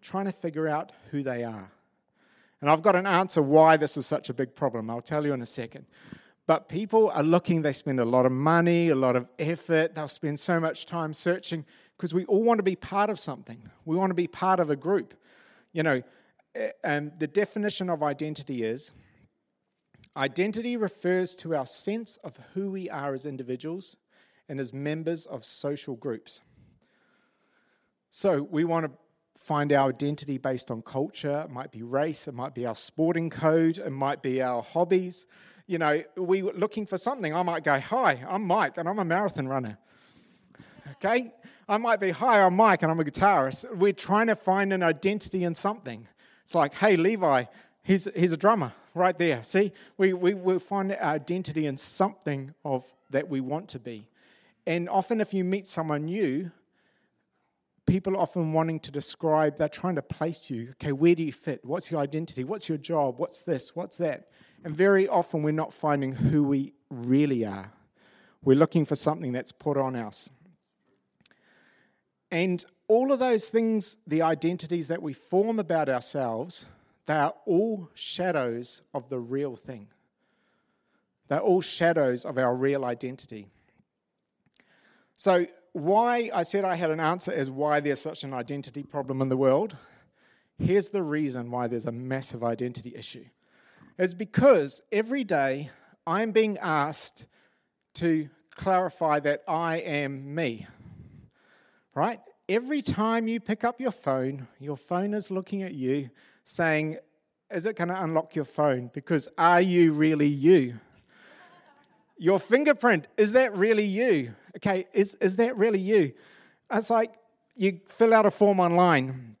trying 0.00 0.26
to 0.26 0.32
figure 0.32 0.68
out 0.68 0.92
who 1.10 1.22
they 1.22 1.44
are. 1.44 1.70
And 2.60 2.68
I've 2.68 2.82
got 2.82 2.96
an 2.96 3.06
answer 3.06 3.40
why 3.40 3.76
this 3.76 3.96
is 3.96 4.06
such 4.06 4.30
a 4.30 4.34
big 4.34 4.54
problem. 4.54 4.90
I'll 4.90 5.00
tell 5.00 5.24
you 5.24 5.32
in 5.32 5.42
a 5.42 5.46
second. 5.46 5.86
But 6.46 6.68
people 6.68 7.10
are 7.10 7.22
looking, 7.22 7.62
they 7.62 7.72
spend 7.72 8.00
a 8.00 8.04
lot 8.04 8.26
of 8.26 8.32
money, 8.32 8.88
a 8.88 8.96
lot 8.96 9.16
of 9.16 9.28
effort, 9.38 9.94
they'll 9.94 10.08
spend 10.08 10.40
so 10.40 10.58
much 10.58 10.86
time 10.86 11.12
searching 11.12 11.64
because 11.96 12.14
we 12.14 12.24
all 12.24 12.42
want 12.42 12.58
to 12.58 12.62
be 12.62 12.74
part 12.74 13.10
of 13.10 13.18
something. 13.18 13.68
We 13.84 13.96
want 13.96 14.10
to 14.10 14.14
be 14.14 14.26
part 14.26 14.58
of 14.58 14.70
a 14.70 14.76
group. 14.76 15.14
You 15.72 15.82
know, 15.82 16.02
eh, 16.54 16.70
and 16.82 17.12
the 17.18 17.26
definition 17.26 17.90
of 17.90 18.02
identity 18.02 18.64
is 18.64 18.92
identity 20.16 20.76
refers 20.76 21.34
to 21.36 21.54
our 21.54 21.66
sense 21.66 22.16
of 22.24 22.38
who 22.54 22.70
we 22.70 22.88
are 22.88 23.14
as 23.14 23.26
individuals 23.26 23.96
and 24.48 24.60
as 24.60 24.72
members 24.72 25.26
of 25.26 25.44
social 25.44 25.96
groups. 25.96 26.40
So 28.10 28.42
we 28.42 28.64
want 28.64 28.86
to 28.86 28.92
find 29.36 29.72
our 29.72 29.88
identity 29.88 30.38
based 30.38 30.70
on 30.70 30.82
culture. 30.82 31.44
It 31.44 31.50
might 31.50 31.70
be 31.70 31.82
race, 31.82 32.28
it 32.28 32.34
might 32.34 32.54
be 32.54 32.66
our 32.66 32.74
sporting 32.74 33.30
code, 33.30 33.78
it 33.78 33.90
might 33.90 34.22
be 34.22 34.42
our 34.42 34.62
hobbies. 34.62 35.26
You 35.66 35.78
know, 35.78 36.02
we 36.16 36.42
were 36.42 36.52
looking 36.54 36.86
for 36.86 36.96
something. 36.96 37.34
I 37.34 37.42
might 37.42 37.62
go, 37.62 37.78
Hi, 37.78 38.24
I'm 38.26 38.44
Mike, 38.44 38.78
and 38.78 38.88
I'm 38.88 38.98
a 38.98 39.04
marathon 39.04 39.48
runner. 39.48 39.78
Okay? 40.92 41.32
I 41.68 41.76
might 41.76 42.00
be, 42.00 42.10
Hi, 42.10 42.42
I'm 42.42 42.54
Mike, 42.54 42.82
and 42.82 42.90
I'm 42.90 42.98
a 42.98 43.04
guitarist. 43.04 43.76
We're 43.76 43.92
trying 43.92 44.28
to 44.28 44.36
find 44.36 44.72
an 44.72 44.82
identity 44.82 45.44
in 45.44 45.54
something. 45.54 46.08
It's 46.42 46.54
like, 46.54 46.74
Hey, 46.74 46.96
Levi, 46.96 47.44
he's, 47.82 48.08
he's 48.16 48.32
a 48.32 48.36
drummer 48.38 48.72
right 48.94 49.16
there. 49.18 49.42
See, 49.42 49.72
we, 49.98 50.14
we, 50.14 50.32
we 50.34 50.58
find 50.58 50.90
our 50.92 50.98
identity 51.14 51.66
in 51.66 51.76
something 51.76 52.54
of 52.64 52.90
that 53.10 53.28
we 53.28 53.40
want 53.40 53.68
to 53.68 53.78
be. 53.78 54.08
And 54.68 54.86
often, 54.90 55.22
if 55.22 55.32
you 55.32 55.44
meet 55.44 55.66
someone 55.66 56.04
new, 56.04 56.50
people 57.86 58.14
are 58.14 58.20
often 58.20 58.52
wanting 58.52 58.80
to 58.80 58.90
describe, 58.90 59.56
they're 59.56 59.66
trying 59.66 59.94
to 59.94 60.02
place 60.02 60.50
you. 60.50 60.68
Okay, 60.72 60.92
where 60.92 61.14
do 61.14 61.22
you 61.22 61.32
fit? 61.32 61.64
What's 61.64 61.90
your 61.90 62.02
identity? 62.02 62.44
What's 62.44 62.68
your 62.68 62.76
job? 62.76 63.18
What's 63.18 63.40
this? 63.40 63.74
What's 63.74 63.96
that? 63.96 64.28
And 64.62 64.76
very 64.76 65.08
often 65.08 65.42
we're 65.42 65.52
not 65.52 65.72
finding 65.72 66.12
who 66.12 66.44
we 66.44 66.74
really 66.90 67.46
are. 67.46 67.72
We're 68.44 68.58
looking 68.58 68.84
for 68.84 68.94
something 68.94 69.32
that's 69.32 69.52
put 69.52 69.78
on 69.78 69.96
us. 69.96 70.28
And 72.30 72.62
all 72.88 73.10
of 73.10 73.20
those 73.20 73.48
things, 73.48 73.96
the 74.06 74.20
identities 74.20 74.88
that 74.88 75.00
we 75.00 75.14
form 75.14 75.58
about 75.58 75.88
ourselves, 75.88 76.66
they 77.06 77.14
are 77.14 77.32
all 77.46 77.88
shadows 77.94 78.82
of 78.92 79.08
the 79.08 79.18
real 79.18 79.56
thing. 79.56 79.88
They're 81.28 81.40
all 81.40 81.62
shadows 81.62 82.26
of 82.26 82.36
our 82.36 82.54
real 82.54 82.84
identity. 82.84 83.48
So, 85.18 85.46
why 85.72 86.30
I 86.32 86.44
said 86.44 86.64
I 86.64 86.76
had 86.76 86.92
an 86.92 87.00
answer 87.00 87.32
is 87.32 87.50
why 87.50 87.80
there's 87.80 88.00
such 88.00 88.22
an 88.22 88.32
identity 88.32 88.84
problem 88.84 89.20
in 89.20 89.28
the 89.28 89.36
world. 89.36 89.76
Here's 90.60 90.90
the 90.90 91.02
reason 91.02 91.50
why 91.50 91.66
there's 91.66 91.86
a 91.86 91.92
massive 91.92 92.44
identity 92.44 92.94
issue. 92.94 93.24
It's 93.98 94.14
because 94.14 94.80
every 94.92 95.24
day 95.24 95.70
I'm 96.06 96.30
being 96.30 96.56
asked 96.58 97.26
to 97.94 98.30
clarify 98.54 99.18
that 99.18 99.42
I 99.48 99.78
am 99.78 100.36
me. 100.36 100.68
Right? 101.96 102.20
Every 102.48 102.80
time 102.80 103.26
you 103.26 103.40
pick 103.40 103.64
up 103.64 103.80
your 103.80 103.90
phone, 103.90 104.46
your 104.60 104.76
phone 104.76 105.14
is 105.14 105.32
looking 105.32 105.64
at 105.64 105.74
you 105.74 106.10
saying, 106.44 106.98
Is 107.50 107.66
it 107.66 107.74
going 107.74 107.88
to 107.88 108.00
unlock 108.00 108.36
your 108.36 108.44
phone? 108.44 108.92
Because 108.94 109.28
are 109.36 109.60
you 109.60 109.94
really 109.94 110.28
you? 110.28 110.78
Your 112.18 112.38
fingerprint, 112.38 113.08
is 113.16 113.32
that 113.32 113.52
really 113.54 113.84
you? 113.84 114.34
Okay, 114.58 114.86
is, 114.92 115.14
is 115.20 115.36
that 115.36 115.56
really 115.56 115.78
you? 115.78 116.12
It's 116.72 116.90
like 116.90 117.12
you 117.56 117.80
fill 117.86 118.12
out 118.12 118.26
a 118.26 118.30
form 118.30 118.60
online 118.60 119.36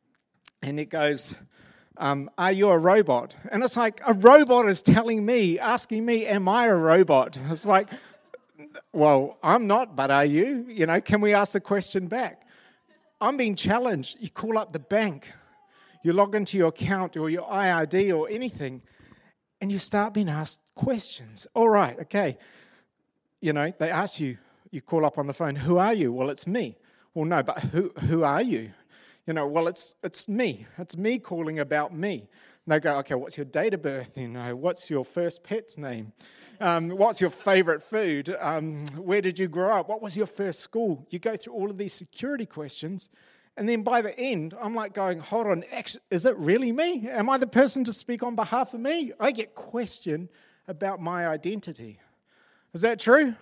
and 0.62 0.78
it 0.78 0.90
goes, 0.90 1.34
um, 1.96 2.30
Are 2.38 2.52
you 2.52 2.68
a 2.68 2.78
robot? 2.78 3.34
And 3.50 3.62
it's 3.64 3.76
like, 3.76 4.00
a 4.06 4.14
robot 4.14 4.66
is 4.66 4.80
telling 4.80 5.26
me, 5.26 5.58
asking 5.58 6.06
me, 6.06 6.24
Am 6.26 6.48
I 6.48 6.66
a 6.66 6.74
robot? 6.74 7.36
It's 7.50 7.66
like, 7.66 7.88
Well, 8.92 9.38
I'm 9.42 9.66
not, 9.66 9.96
but 9.96 10.10
are 10.10 10.24
you? 10.24 10.66
You 10.68 10.86
know, 10.86 11.00
can 11.00 11.20
we 11.20 11.34
ask 11.34 11.52
the 11.52 11.60
question 11.60 12.06
back? 12.06 12.42
I'm 13.20 13.36
being 13.36 13.56
challenged. 13.56 14.18
You 14.20 14.30
call 14.30 14.56
up 14.56 14.70
the 14.70 14.78
bank, 14.78 15.32
you 16.04 16.12
log 16.12 16.36
into 16.36 16.56
your 16.56 16.68
account 16.68 17.16
or 17.16 17.28
your 17.28 17.42
IRD 17.42 18.16
or 18.16 18.28
anything, 18.30 18.82
and 19.60 19.72
you 19.72 19.78
start 19.78 20.14
being 20.14 20.28
asked 20.28 20.60
questions. 20.76 21.48
All 21.54 21.68
right, 21.68 21.98
okay 21.98 22.38
you 23.40 23.52
know, 23.52 23.72
they 23.78 23.90
ask 23.90 24.20
you, 24.20 24.38
you 24.70 24.80
call 24.80 25.04
up 25.04 25.18
on 25.18 25.26
the 25.26 25.34
phone, 25.34 25.56
who 25.56 25.78
are 25.78 25.94
you? 25.94 26.12
Well, 26.12 26.30
it's 26.30 26.46
me. 26.46 26.76
Well, 27.14 27.24
no, 27.24 27.42
but 27.42 27.58
who, 27.60 27.90
who 28.06 28.22
are 28.22 28.42
you? 28.42 28.70
You 29.26 29.34
know, 29.34 29.46
well, 29.46 29.68
it's, 29.68 29.94
it's 30.02 30.28
me. 30.28 30.66
It's 30.78 30.96
me 30.96 31.18
calling 31.18 31.58
about 31.58 31.94
me. 31.94 32.28
And 32.64 32.72
they 32.72 32.80
go, 32.80 32.98
okay, 32.98 33.14
what's 33.14 33.36
your 33.36 33.46
date 33.46 33.74
of 33.74 33.82
birth? 33.82 34.16
You 34.16 34.28
know, 34.28 34.54
what's 34.54 34.90
your 34.90 35.04
first 35.04 35.42
pet's 35.42 35.78
name? 35.78 36.12
Um, 36.60 36.90
what's 36.90 37.20
your 37.20 37.30
favorite 37.30 37.82
food? 37.82 38.34
Um, 38.40 38.86
where 38.96 39.20
did 39.22 39.38
you 39.38 39.48
grow 39.48 39.78
up? 39.78 39.88
What 39.88 40.02
was 40.02 40.16
your 40.16 40.26
first 40.26 40.60
school? 40.60 41.06
You 41.10 41.18
go 41.18 41.36
through 41.36 41.54
all 41.54 41.70
of 41.70 41.78
these 41.78 41.92
security 41.92 42.46
questions. 42.46 43.10
And 43.56 43.68
then 43.68 43.82
by 43.82 44.02
the 44.02 44.18
end, 44.18 44.54
I'm 44.60 44.74
like 44.74 44.94
going, 44.94 45.18
hold 45.18 45.46
on, 45.46 45.64
is 46.10 46.24
it 46.24 46.36
really 46.36 46.72
me? 46.72 47.08
Am 47.08 47.28
I 47.28 47.38
the 47.38 47.46
person 47.46 47.84
to 47.84 47.92
speak 47.92 48.22
on 48.22 48.36
behalf 48.36 48.72
of 48.72 48.80
me? 48.80 49.12
I 49.18 49.32
get 49.32 49.54
questioned 49.54 50.28
about 50.68 51.00
my 51.00 51.26
identity. 51.26 52.00
Is 52.72 52.82
that 52.82 53.00
true? 53.00 53.34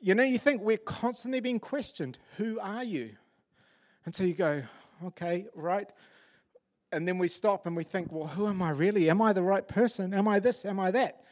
You 0.00 0.14
know, 0.14 0.22
you 0.22 0.38
think 0.38 0.62
we're 0.62 0.76
constantly 0.76 1.40
being 1.40 1.60
questioned 1.60 2.18
who 2.36 2.58
are 2.60 2.84
you? 2.84 3.10
And 4.04 4.14
so 4.14 4.24
you 4.24 4.34
go, 4.34 4.62
okay, 5.04 5.46
right. 5.54 5.88
And 6.92 7.06
then 7.06 7.18
we 7.18 7.28
stop 7.28 7.66
and 7.66 7.76
we 7.76 7.84
think, 7.84 8.12
well, 8.12 8.28
who 8.28 8.46
am 8.46 8.62
I 8.62 8.70
really? 8.70 9.10
Am 9.10 9.20
I 9.20 9.32
the 9.32 9.42
right 9.42 9.66
person? 9.66 10.14
Am 10.14 10.28
I 10.28 10.38
this? 10.38 10.64
Am 10.64 10.78
I 10.78 10.90
that? 10.92 11.24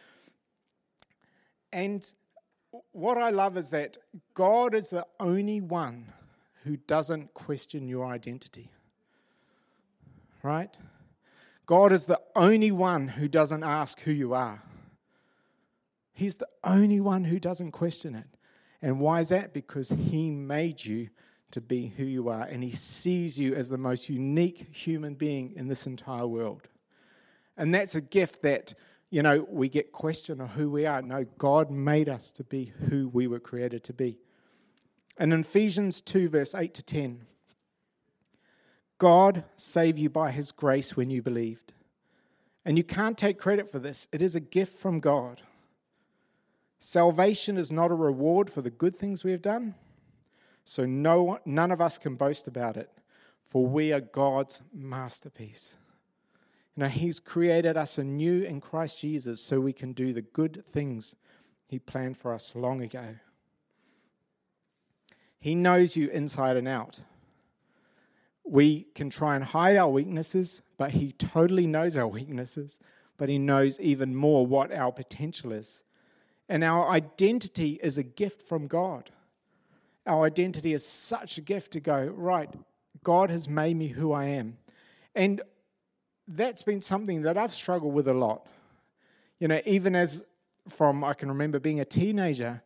And 1.73 2.05
what 2.93 3.19
I 3.19 3.31
love 3.31 3.57
is 3.57 3.71
that 3.71 3.99
God 4.35 4.75
is 4.75 4.91
the 4.91 5.07
only 5.21 5.61
one 5.61 6.13
who 6.65 6.77
doesn't 6.77 7.35
question 7.35 7.89
your 7.89 8.07
identity. 8.07 8.71
Right? 10.43 10.75
God 11.67 11.93
is 11.93 12.07
the 12.07 12.21
only 12.37 12.71
one 12.71 13.09
who 13.09 13.29
doesn't 13.29 13.63
ask 13.63 14.01
who 14.01 14.11
you 14.11 14.35
are. 14.35 14.63
He's 16.13 16.37
the 16.37 16.49
only 16.63 17.01
one 17.01 17.25
who 17.25 17.39
doesn't 17.39 17.73
question 17.73 18.15
it. 18.15 18.27
And 18.85 19.01
why 19.01 19.21
is 19.21 19.31
that? 19.31 19.55
Because 19.55 19.89
He 19.89 20.31
made 20.31 20.85
you 20.85 21.09
to 21.53 21.63
be 21.63 21.95
who 21.97 22.05
you 22.05 22.29
are, 22.29 22.43
and 22.43 22.63
He 22.63 22.73
sees 22.73 23.39
you 23.39 23.55
as 23.55 23.71
the 23.71 23.79
most 23.79 24.11
unique 24.11 24.69
human 24.73 25.15
being 25.15 25.55
in 25.57 25.69
this 25.69 25.87
entire 25.87 26.27
world. 26.27 26.69
And 27.57 27.75
that's 27.75 27.95
a 27.95 28.03
gift 28.03 28.43
that, 28.43 28.75
you 29.09 29.23
know, 29.23 29.47
we 29.49 29.71
get 29.71 29.91
questioned 29.91 30.43
of 30.43 30.51
who 30.51 30.71
we 30.71 30.85
are. 30.85 31.01
No, 31.01 31.25
God 31.39 31.71
made 31.71 32.11
us 32.11 32.31
to 32.33 32.45
be 32.45 32.75
who 32.91 33.09
we 33.09 33.27
were 33.27 33.41
created 33.41 33.85
to 33.85 33.95
be. 33.95 34.19
And 35.17 35.33
in 35.33 35.41
Ephesians 35.41 36.03
2, 36.03 36.29
verse 36.29 36.55
8 36.55 36.75
to 36.75 36.83
10, 36.83 37.23
God 38.99 39.45
saved 39.57 39.99
you 39.99 40.11
by 40.11 40.31
His 40.31 40.53
grace 40.53 40.95
when 40.95 41.09
you 41.09 41.23
believed. 41.23 41.73
And 42.67 42.77
you 42.77 42.85
can't 42.85 43.17
take 43.17 43.39
credit 43.39 43.71
for 43.71 43.79
this, 43.79 44.09
it 44.13 44.21
is 44.21 44.35
a 44.35 44.41
gift 44.41 44.77
from 44.77 45.01
God. 45.01 45.41
Salvation 46.87 47.57
is 47.57 47.73
not 47.73 47.91
a 47.91 47.95
reward 47.95 48.51
for 48.51 48.61
the 48.61 48.69
good 48.69 48.95
things 48.95 49.25
we 49.25 49.31
have 49.31 49.41
done, 49.41 49.75
so 50.67 50.85
no, 50.85 51.39
none 51.47 51.71
of 51.71 51.81
us 51.81 51.97
can 51.97 52.15
boast 52.15 52.47
about 52.47 52.77
it, 52.77 52.91
for 53.49 53.67
we 53.67 53.91
are 53.91 54.03
God's 54.03 54.61
masterpiece. 54.71 55.79
You 56.77 56.83
know, 56.83 56.91
He's 56.91 57.21
created 57.21 57.79
us 57.79 57.97
anew 57.97 58.43
in 58.43 58.61
Christ 58.61 59.01
Jesus 59.01 59.41
so 59.41 59.61
we 59.61 59.73
can 59.73 59.95
do 59.95 60.13
the 60.13 60.21
good 60.21 60.63
things 60.67 61.17
He 61.67 61.79
planned 61.79 62.19
for 62.19 62.35
us 62.35 62.53
long 62.55 62.83
ago. 62.83 63.17
He 65.41 65.55
knows 65.55 65.97
you 65.97 66.11
inside 66.11 66.59
and 66.59 66.69
out. 66.69 67.01
We 68.45 68.89
can 68.95 69.09
try 69.09 69.37
and 69.37 69.45
hide 69.45 69.79
our 69.79 69.89
weaknesses, 69.89 70.61
but 70.77 70.91
He 70.91 71.13
totally 71.13 71.67
knows 71.67 71.97
our 71.97 72.09
weaknesses, 72.19 72.79
but 73.17 73.31
He 73.31 73.39
knows 73.39 73.81
even 73.81 74.15
more 74.15 74.47
what 74.47 74.71
our 74.71 74.93
potential 74.93 75.51
is. 75.51 75.83
And 76.49 76.63
our 76.63 76.89
identity 76.89 77.81
is 77.83 77.99
a 77.99 78.03
gift 78.03 78.43
from 78.43 78.67
God. 78.67 79.11
Our 80.07 80.27
identity 80.27 80.75
is 80.75 80.87
such 80.87 81.39
a 81.39 81.41
gift 81.41 81.73
to 81.73 81.81
go, 81.81 82.13
right, 82.15 82.51
God 83.03 83.31
has 83.31 83.49
made 83.49 83.77
me 83.77 83.89
who 83.89 84.13
I 84.13 84.27
am. 84.27 84.59
And 85.15 85.41
that's 86.29 86.63
been 86.63 86.81
something 86.81 87.23
that 87.23 87.39
I've 87.39 87.55
struggled 87.55 87.95
with 87.95 88.09
a 88.09 88.15
lot. 88.15 88.47
You 89.39 89.49
know, 89.49 89.61
even 89.65 89.95
as 89.95 90.25
from 90.69 91.05
I 91.05 91.15
can 91.15 91.29
remember 91.29 91.59
being 91.59 91.81
a 91.81 91.85
teenager, 91.85 92.63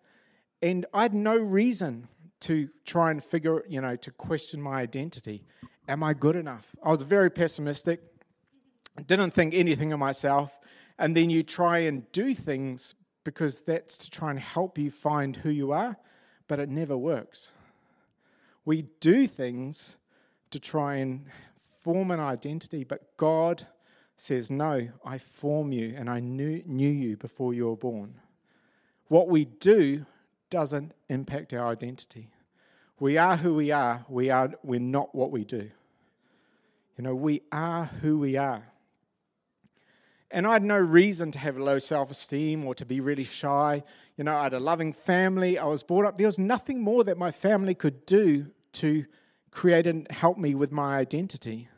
and 0.63 0.87
I 0.93 1.03
had 1.03 1.15
no 1.15 1.37
reason 1.37 2.09
to 2.41 2.69
try 2.85 3.11
and 3.11 3.23
figure, 3.23 3.65
you 3.69 3.81
know, 3.81 3.97
to 3.97 4.11
question 4.11 4.61
my 4.61 4.81
identity. 4.81 5.45
Am 5.89 6.03
I 6.03 6.15
good 6.15 6.37
enough? 6.37 6.75
I 6.83 6.91
was 6.91 7.03
very 7.03 7.31
pessimistic, 7.31 8.01
didn't 9.07 9.31
think 9.33 9.55
anything 9.55 9.93
of 9.93 9.99
myself. 9.99 10.59
And 10.99 11.17
then 11.17 11.31
you 11.31 11.43
try 11.43 11.79
and 11.79 12.11
do 12.13 12.35
things 12.35 12.95
because 13.29 13.61
that's 13.61 13.99
to 13.99 14.11
try 14.11 14.31
and 14.31 14.41
help 14.41 14.79
you 14.79 14.91
find 14.91 15.37
who 15.37 15.51
you 15.51 15.71
are, 15.71 15.99
but 16.47 16.59
it 16.59 16.71
never 16.71 16.97
works. 16.97 17.53
We 18.65 18.87
do 19.01 19.27
things 19.27 19.99
to 20.51 20.59
try 20.59 20.95
and 20.95 21.27
form 21.85 22.11
an 22.11 22.21
identity, 22.21 22.85
but 22.85 23.15
God 23.19 23.67
says, 24.17 24.51
No, 24.51 24.89
I 25.05 25.19
form 25.19 25.73
you 25.73 25.93
and 25.95 26.09
I 26.09 26.21
knew, 26.21 26.63
knew 26.65 26.89
you 26.89 27.19
before 27.19 27.53
you 27.53 27.69
were 27.69 27.77
born. 27.77 28.15
what 29.09 29.29
we 29.29 29.45
do 29.45 30.07
doesn't 30.49 30.95
impact 31.11 31.53
our 31.53 31.67
identity. 31.67 32.31
We 32.99 33.19
are 33.19 33.37
who 33.37 33.53
we 33.55 33.71
are. 33.71 34.07
We 34.09 34.31
are 34.31 34.55
we're 34.63 34.81
not 34.81 35.15
what 35.15 35.31
we 35.31 35.45
do. 35.45 35.71
You 36.97 37.05
know, 37.05 37.15
we 37.15 37.43
are 37.53 37.85
who 38.01 38.19
we 38.19 38.39
are. 38.39 38.73
And 40.31 40.47
I 40.47 40.53
had 40.55 40.63
no 40.63 40.77
reason 40.77 41.31
to 41.33 41.39
have 41.39 41.57
low 41.57 41.79
self 41.79 42.11
esteem 42.11 42.67
or 42.67 42.75
to 42.75 42.85
be 42.85 43.01
really 43.01 43.25
shy. 43.25 43.83
You 44.17 44.25
know, 44.25 44.37
I 44.37 44.45
had 44.45 44.55
a 44.55 44.61
loving 44.61 44.93
family. 44.93 45.59
I 45.59 45.65
was 45.65 45.83
brought 45.83 46.05
up. 46.05 46.19
There 46.19 46.27
was 46.27 46.39
nothing 46.39 46.83
more 46.83 47.05
that 47.05 47.17
my 47.17 47.31
family 47.31 47.75
could 47.75 48.05
do 48.05 48.51
to 48.75 49.07
create 49.51 49.87
and 49.87 50.11
help 50.11 50.37
me 50.37 50.55
with 50.55 50.71
my 50.71 50.99
identity. 50.99 51.69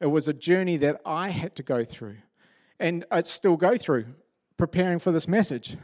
It 0.00 0.06
was 0.06 0.26
a 0.28 0.32
journey 0.32 0.76
that 0.78 1.00
I 1.06 1.30
had 1.30 1.54
to 1.56 1.62
go 1.62 1.84
through. 1.84 2.16
And 2.78 3.04
I 3.10 3.22
still 3.22 3.56
go 3.56 3.76
through 3.76 4.06
preparing 4.56 4.98
for 4.98 5.12
this 5.12 5.28
message. 5.28 5.76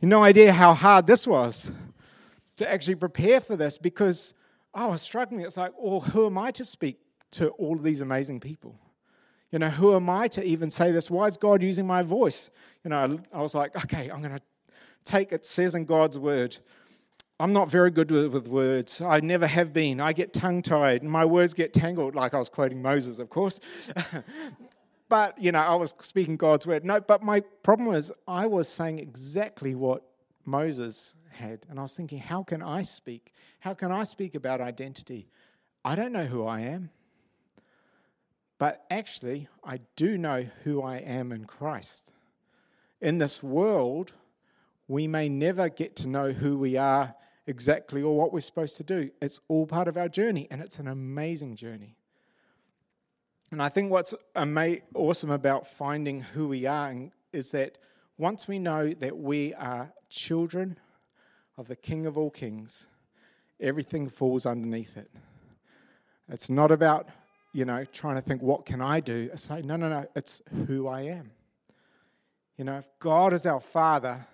You 0.00 0.08
no 0.08 0.22
idea 0.22 0.52
how 0.52 0.74
hard 0.74 1.06
this 1.06 1.26
was 1.26 1.72
to 2.56 2.70
actually 2.70 2.96
prepare 2.96 3.40
for 3.40 3.56
this 3.56 3.78
because 3.78 4.34
I 4.74 4.86
was 4.86 5.02
struggling. 5.02 5.40
It's 5.40 5.56
like, 5.56 5.72
well, 5.78 6.00
who 6.00 6.26
am 6.26 6.38
I 6.38 6.50
to 6.52 6.64
speak 6.64 6.98
to 7.32 7.48
all 7.50 7.76
of 7.76 7.82
these 7.82 8.00
amazing 8.00 8.40
people? 8.40 8.78
You 9.52 9.58
know, 9.58 9.68
who 9.68 9.94
am 9.94 10.08
I 10.08 10.28
to 10.28 10.42
even 10.42 10.70
say 10.70 10.92
this? 10.92 11.10
Why 11.10 11.26
is 11.26 11.36
God 11.36 11.62
using 11.62 11.86
my 11.86 12.02
voice? 12.02 12.50
You 12.84 12.90
know, 12.90 13.20
I 13.32 13.42
was 13.42 13.54
like, 13.54 13.76
okay, 13.84 14.08
I'm 14.08 14.22
going 14.22 14.34
to 14.34 14.42
take 15.04 15.30
it 15.30 15.44
says 15.44 15.74
in 15.74 15.84
God's 15.84 16.18
word. 16.18 16.56
I'm 17.38 17.52
not 17.52 17.70
very 17.70 17.90
good 17.90 18.10
with, 18.10 18.48
words. 18.48 19.00
I 19.00 19.20
never 19.20 19.46
have 19.46 19.72
been. 19.72 20.00
I 20.00 20.12
get 20.12 20.32
tongue 20.32 20.62
tied. 20.62 21.02
And 21.02 21.10
my 21.10 21.24
words 21.24 21.52
get 21.52 21.72
tangled, 21.74 22.14
like 22.14 22.34
I 22.34 22.38
was 22.38 22.48
quoting 22.48 22.80
Moses, 22.80 23.18
of 23.18 23.28
course. 23.28 23.60
but, 25.08 25.38
you 25.38 25.52
know, 25.52 25.60
I 25.60 25.74
was 25.74 25.94
speaking 25.98 26.36
God's 26.36 26.66
word. 26.66 26.84
No, 26.84 27.00
but 27.00 27.22
my 27.22 27.40
problem 27.62 27.94
is 27.94 28.10
I 28.26 28.46
was 28.46 28.68
saying 28.68 29.00
exactly 29.00 29.74
what 29.74 30.02
Moses 30.46 31.14
had. 31.30 31.66
And 31.68 31.78
I 31.78 31.82
was 31.82 31.94
thinking, 31.94 32.18
how 32.18 32.42
can 32.42 32.62
I 32.62 32.82
speak? 32.82 33.32
How 33.60 33.74
can 33.74 33.92
I 33.92 34.04
speak 34.04 34.34
about 34.34 34.60
identity? 34.60 35.28
I 35.84 35.94
don't 35.96 36.12
know 36.12 36.24
who 36.24 36.46
I 36.46 36.60
am. 36.60 36.90
But 38.62 38.84
actually, 38.92 39.48
I 39.64 39.80
do 39.96 40.16
know 40.16 40.46
who 40.62 40.82
I 40.82 40.98
am 40.98 41.32
in 41.32 41.46
Christ. 41.46 42.12
In 43.00 43.18
this 43.18 43.42
world, 43.42 44.12
we 44.86 45.08
may 45.08 45.28
never 45.28 45.68
get 45.68 45.96
to 45.96 46.06
know 46.06 46.30
who 46.30 46.56
we 46.56 46.76
are 46.76 47.16
exactly 47.44 48.04
or 48.04 48.16
what 48.16 48.32
we're 48.32 48.38
supposed 48.38 48.76
to 48.76 48.84
do. 48.84 49.10
It's 49.20 49.40
all 49.48 49.66
part 49.66 49.88
of 49.88 49.96
our 49.96 50.08
journey, 50.08 50.46
and 50.48 50.60
it's 50.60 50.78
an 50.78 50.86
amazing 50.86 51.56
journey. 51.56 51.96
And 53.50 53.60
I 53.60 53.68
think 53.68 53.90
what's 53.90 54.14
ama- 54.36 54.76
awesome 54.94 55.30
about 55.30 55.66
finding 55.66 56.20
who 56.20 56.46
we 56.46 56.64
are 56.64 56.94
is 57.32 57.50
that 57.50 57.78
once 58.16 58.46
we 58.46 58.60
know 58.60 58.90
that 58.90 59.18
we 59.18 59.54
are 59.54 59.92
children 60.08 60.78
of 61.58 61.66
the 61.66 61.74
King 61.74 62.06
of 62.06 62.16
all 62.16 62.30
kings, 62.30 62.86
everything 63.58 64.08
falls 64.08 64.46
underneath 64.46 64.96
it. 64.96 65.10
It's 66.28 66.48
not 66.48 66.70
about 66.70 67.08
you 67.52 67.64
know, 67.64 67.84
trying 67.84 68.16
to 68.16 68.22
think, 68.22 68.42
what 68.42 68.64
can 68.64 68.80
I 68.80 69.00
do? 69.00 69.28
I 69.32 69.36
say, 69.36 69.62
no, 69.62 69.76
no, 69.76 69.88
no, 69.88 70.06
it's 70.16 70.40
who 70.66 70.88
I 70.88 71.02
am. 71.02 71.30
You 72.56 72.64
know, 72.64 72.78
if 72.78 72.88
God 72.98 73.32
is 73.32 73.46
our 73.46 73.60
Father, 73.60 74.26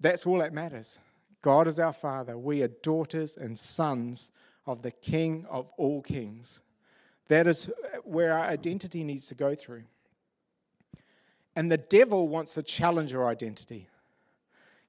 that's 0.00 0.26
all 0.26 0.38
that 0.38 0.52
matters. 0.52 0.98
God 1.42 1.66
is 1.66 1.78
our 1.78 1.92
Father. 1.92 2.38
We 2.38 2.62
are 2.62 2.68
daughters 2.68 3.36
and 3.36 3.58
sons 3.58 4.32
of 4.66 4.82
the 4.82 4.90
King 4.90 5.46
of 5.50 5.70
all 5.76 6.00
kings. 6.00 6.62
That 7.28 7.46
is 7.46 7.70
where 8.02 8.32
our 8.32 8.46
identity 8.46 9.04
needs 9.04 9.26
to 9.28 9.34
go 9.34 9.54
through. 9.54 9.84
And 11.56 11.70
the 11.70 11.78
devil 11.78 12.28
wants 12.28 12.54
to 12.54 12.62
challenge 12.62 13.14
our 13.14 13.26
identity. 13.26 13.88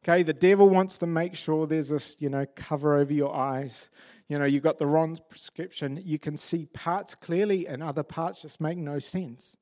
Okay, 0.07 0.21
the 0.21 0.33
devil 0.33 0.69
wants 0.69 0.99
to 0.99 1.07
make 1.07 1.33
sure 1.33 1.65
there's 1.65 1.89
this, 1.89 2.15
you 2.19 2.29
know, 2.29 2.45
cover 2.55 2.95
over 2.95 3.11
your 3.11 3.35
eyes 3.35 3.89
you 4.27 4.39
know, 4.39 4.45
you've 4.45 4.63
got 4.63 4.79
the 4.79 4.87
wrong 4.87 5.17
prescription. 5.29 6.01
You 6.03 6.17
can 6.17 6.35
see 6.35 6.65
parts 6.67 7.13
clearly 7.13 7.67
and 7.67 7.83
other 7.83 8.03
parts 8.03 8.41
just 8.41 8.59
make 8.59 8.77
no 8.77 8.97
sense. 8.99 9.55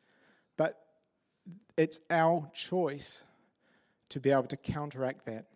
But 0.57 0.79
it's 1.75 1.99
our 2.09 2.49
choice 2.53 3.25
to 4.09 4.19
be 4.19 4.31
able 4.31 4.43
to 4.43 4.57
counteract 4.57 5.25
that. 5.25 5.47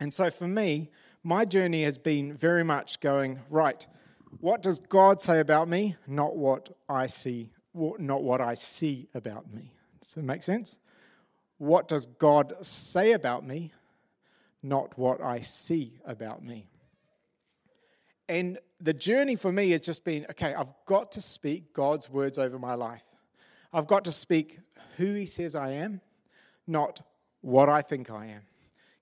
And 0.00 0.12
so 0.12 0.30
for 0.30 0.48
me, 0.48 0.90
my 1.22 1.44
journey 1.44 1.84
has 1.84 1.98
been 1.98 2.34
very 2.34 2.64
much 2.64 3.00
going, 3.00 3.40
right, 3.50 3.86
what 4.40 4.62
does 4.62 4.80
God 4.80 5.20
say 5.20 5.40
about 5.40 5.68
me? 5.68 5.96
Not 6.06 6.36
what 6.36 6.76
I 6.88 7.06
see, 7.06 7.50
not 7.74 8.22
what 8.22 8.40
I 8.40 8.54
see 8.54 9.08
about 9.14 9.52
me. 9.52 9.74
Does 10.00 10.14
that 10.14 10.24
make 10.24 10.42
sense? 10.42 10.78
What 11.58 11.88
does 11.88 12.06
God 12.06 12.64
say 12.64 13.12
about 13.12 13.44
me? 13.44 13.72
Not 14.62 14.98
what 14.98 15.20
I 15.20 15.40
see 15.40 16.00
about 16.04 16.42
me. 16.44 16.68
And 18.28 18.58
the 18.80 18.92
journey 18.92 19.36
for 19.36 19.50
me 19.50 19.70
has 19.70 19.80
just 19.80 20.04
been 20.04 20.26
okay, 20.30 20.54
I've 20.54 20.72
got 20.86 21.12
to 21.12 21.20
speak 21.20 21.72
God's 21.72 22.10
words 22.10 22.38
over 22.38 22.58
my 22.58 22.74
life. 22.74 23.04
I've 23.72 23.86
got 23.86 24.04
to 24.04 24.12
speak 24.12 24.58
who 24.96 25.14
He 25.14 25.26
says 25.26 25.54
I 25.54 25.70
am, 25.70 26.00
not 26.66 27.00
what 27.40 27.68
I 27.68 27.82
think 27.82 28.10
I 28.10 28.26
am. 28.26 28.42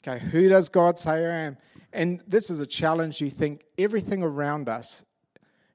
Okay, 0.07 0.25
who 0.25 0.49
does 0.49 0.69
God 0.69 0.99
say 0.99 1.27
I 1.27 1.39
am? 1.41 1.57
And 1.93 2.21
this 2.29 2.51
is 2.51 2.61
a 2.61 2.67
challenge. 2.67 3.21
You 3.21 3.31
think 3.31 3.65
everything 3.79 4.23
around 4.23 4.69
us 4.69 5.05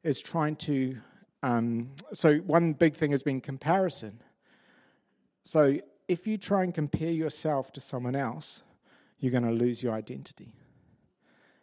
is 0.04 0.22
trying 0.22 0.56
to. 0.58 0.98
Um, 1.44 1.90
so, 2.14 2.38
one 2.38 2.74
big 2.74 2.94
thing 2.96 3.12
has 3.12 3.24
been 3.24 3.42
comparison. 3.42 4.22
So, 5.44 5.80
if 6.08 6.28
you 6.28 6.38
try 6.38 6.64
and 6.64 6.74
compare 6.74 7.12
yourself 7.12 7.74
to 7.74 7.82
someone 7.82 8.16
else, 8.16 8.64
you're 9.22 9.32
going 9.32 9.46
to 9.46 9.52
lose 9.52 9.82
your 9.82 9.94
identity 9.94 10.54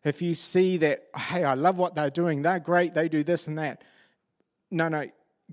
if 0.05 0.23
you 0.23 0.35
see 0.35 0.77
that, 0.79 1.09
hey, 1.17 1.45
I 1.45 1.55
love 1.55 1.79
what 1.79 1.95
they're 1.95 2.11
doing, 2.11 2.43
they're 2.43 2.61
great, 2.61 2.95
they 2.95 3.09
do 3.09 3.25
this 3.25 3.47
and 3.47 3.59
that. 3.59 3.83
No, 4.71 4.89
no, 4.89 5.07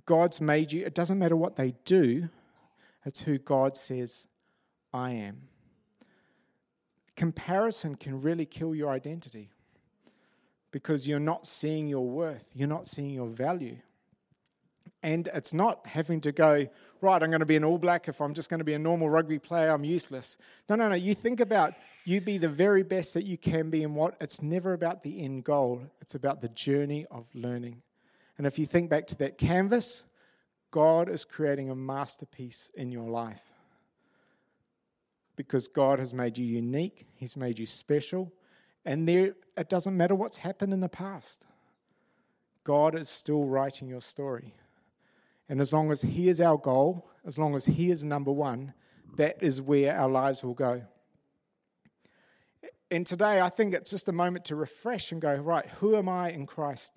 God's 0.06 0.41
made 0.41 0.72
you. 0.72 0.86
It 0.86 0.94
doesn't 0.94 1.18
matter 1.18 1.36
what 1.36 1.56
they 1.56 1.74
do, 1.86 2.30
it's 3.06 3.22
who 3.22 3.38
God 3.38 3.78
says, 3.78 4.28
I 4.94 5.12
am. 5.12 5.50
Comparison 7.15 7.96
can 7.96 8.22
really 8.22 8.46
kill 8.46 8.76
your 8.76 8.89
identity 8.89 9.50
because 10.72 11.08
you're 11.08 11.20
not 11.20 11.46
seeing 11.46 11.88
your 11.88 12.06
worth, 12.06 12.50
you're 12.54 12.68
not 12.68 12.86
seeing 12.86 13.12
your 13.12 13.28
value. 13.28 13.78
And 15.04 15.30
it's 15.34 15.54
not 15.54 15.86
having 15.88 16.21
to 16.21 16.32
go, 16.32 16.67
right, 17.02 17.21
I'm 17.21 17.30
going 17.30 17.39
to 17.39 17.45
be 17.45 17.56
an 17.56 17.63
all 17.63 17.78
black. 17.78 18.08
If 18.08 18.21
I'm 18.21 18.34
just 18.34 18.50
going 18.50 18.60
to 18.60 18.63
be 18.63 18.74
a 18.74 18.80
normal 18.80 19.10
rugby 19.10 19.39
player, 19.39 19.71
I'm 19.71 19.84
useless. 19.84 20.38
No, 20.67 20.76
no, 20.76 20.89
no. 20.89 20.95
You 20.95 21.13
think 21.13 21.39
about 21.39 21.74
you 22.06 22.21
be 22.21 22.38
the 22.38 22.50
very 22.50 22.84
best 22.84 23.13
that 23.13 23.26
you 23.26 23.38
can 23.38 23.69
be 23.69 23.84
in 23.84 23.93
what? 23.93 24.15
It's 24.19 24.41
never 24.41 24.74
about 24.74 25.04
the 25.04 25.21
end 25.24 25.43
goal, 25.43 25.84
it's 26.02 26.15
about 26.15 26.41
the 26.41 26.50
journey 26.50 27.06
of 27.12 27.28
learning. 27.34 27.82
And 28.38 28.45
if 28.45 28.60
you 28.60 28.65
think 28.65 28.89
back 28.89 29.08
to 29.08 29.15
that 29.17 29.38
canvas, 29.38 30.06
God 30.71 31.10
is 31.10 31.24
creating 31.24 31.69
a 31.69 31.76
masterpiece 31.76 32.69
in 32.76 32.91
your 32.91 33.10
life. 33.10 33.54
Because 35.36 35.67
God 35.67 36.00
has 36.00 36.13
made 36.13 36.38
you 36.38 36.45
unique, 36.45 37.06
He's 37.15 37.38
made 37.38 37.60
you 37.60 37.65
special, 37.65 38.32
and 38.86 39.08
there 39.08 39.36
it 39.58 39.69
doesn't 39.69 39.95
matter 39.95 40.15
what's 40.15 40.39
happened 40.39 40.74
in 40.74 40.80
the 40.80 40.89
past. 40.89 41.45
God 42.63 42.98
is 42.98 43.10
still 43.10 43.45
writing 43.45 43.88
your 43.88 44.02
story. 44.02 44.54
And 45.48 45.62
as 45.62 45.74
long 45.74 45.92
as 45.92 46.02
He 46.02 46.30
is 46.30 46.42
our 46.42 46.58
goal, 46.58 47.10
as 47.26 47.38
long 47.38 47.56
as 47.56 47.66
He 47.66 47.92
is 47.92 48.04
number 48.04 48.32
one, 48.32 48.74
that 49.16 49.38
is 49.42 49.62
where 49.62 49.96
our 49.96 50.10
lives 50.10 50.44
will 50.44 50.54
go. 50.54 50.84
And 52.92 53.06
today, 53.06 53.42
I 53.42 53.50
think 53.50 53.74
it's 53.74 53.92
just 53.92 54.08
a 54.08 54.14
moment 54.14 54.46
to 54.46 54.56
refresh 54.56 55.12
and 55.12 55.22
go, 55.22 55.36
right, 55.36 55.66
who 55.66 55.96
am 55.96 56.08
I 56.08 56.30
in 56.30 56.46
Christ? 56.46 56.94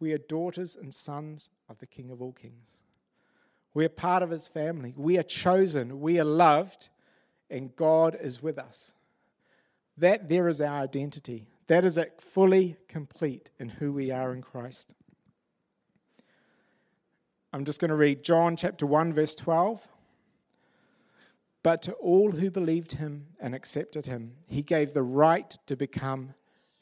We 0.00 0.12
are 0.12 0.18
daughters 0.18 0.76
and 0.76 0.92
sons 0.92 1.50
of 1.68 1.78
the 1.78 1.86
King 1.86 2.10
of 2.10 2.20
all 2.20 2.32
kings. 2.32 2.78
We 3.74 3.84
are 3.84 3.90
part 3.90 4.22
of 4.22 4.30
His 4.30 4.48
family. 4.48 4.94
We 4.96 5.18
are 5.18 5.22
chosen. 5.22 6.00
We 6.00 6.18
are 6.18 6.24
loved. 6.24 6.88
And 7.50 7.74
God 7.74 8.16
is 8.20 8.42
with 8.42 8.58
us. 8.58 8.94
That 9.96 10.28
there 10.28 10.48
is 10.48 10.60
our 10.60 10.82
identity. 10.82 11.48
That 11.66 11.84
is 11.84 11.96
it 11.98 12.20
fully 12.20 12.76
complete 12.88 13.50
in 13.58 13.68
who 13.68 13.92
we 13.92 14.10
are 14.10 14.32
in 14.32 14.42
Christ. 14.42 14.94
I'm 17.52 17.64
just 17.64 17.80
going 17.80 17.88
to 17.88 17.96
read 17.96 18.22
John 18.22 18.56
chapter 18.56 18.84
1, 18.84 19.14
verse 19.14 19.34
12. 19.34 19.88
But 21.62 21.82
to 21.82 21.92
all 21.94 22.32
who 22.32 22.50
believed 22.50 22.92
him 22.92 23.26
and 23.40 23.54
accepted 23.54 24.06
him, 24.06 24.34
he 24.46 24.62
gave 24.62 24.92
the 24.92 25.02
right 25.02 25.56
to 25.66 25.74
become 25.74 26.34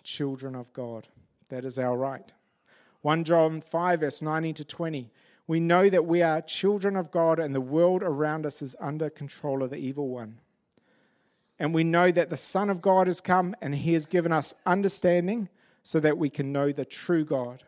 children 0.02 0.54
of 0.54 0.72
God. 0.72 1.08
That 1.50 1.64
is 1.64 1.78
our 1.78 1.96
right. 1.96 2.32
1 3.02 3.24
John 3.24 3.60
5, 3.60 4.00
verse 4.00 4.20
19 4.20 4.54
to 4.54 4.64
20. 4.64 5.10
We 5.46 5.60
know 5.60 5.88
that 5.88 6.04
we 6.04 6.22
are 6.22 6.40
children 6.40 6.96
of 6.96 7.12
God 7.12 7.38
and 7.38 7.54
the 7.54 7.60
world 7.60 8.02
around 8.02 8.44
us 8.44 8.60
is 8.60 8.74
under 8.80 9.08
control 9.08 9.62
of 9.62 9.70
the 9.70 9.76
evil 9.76 10.08
one. 10.08 10.40
And 11.60 11.72
we 11.72 11.84
know 11.84 12.10
that 12.10 12.28
the 12.28 12.36
Son 12.36 12.68
of 12.68 12.82
God 12.82 13.06
has 13.06 13.20
come 13.20 13.54
and 13.62 13.74
he 13.74 13.92
has 13.92 14.06
given 14.06 14.32
us 14.32 14.52
understanding 14.66 15.48
so 15.84 16.00
that 16.00 16.18
we 16.18 16.28
can 16.28 16.52
know 16.52 16.72
the 16.72 16.84
true 16.84 17.24
God. 17.24 17.62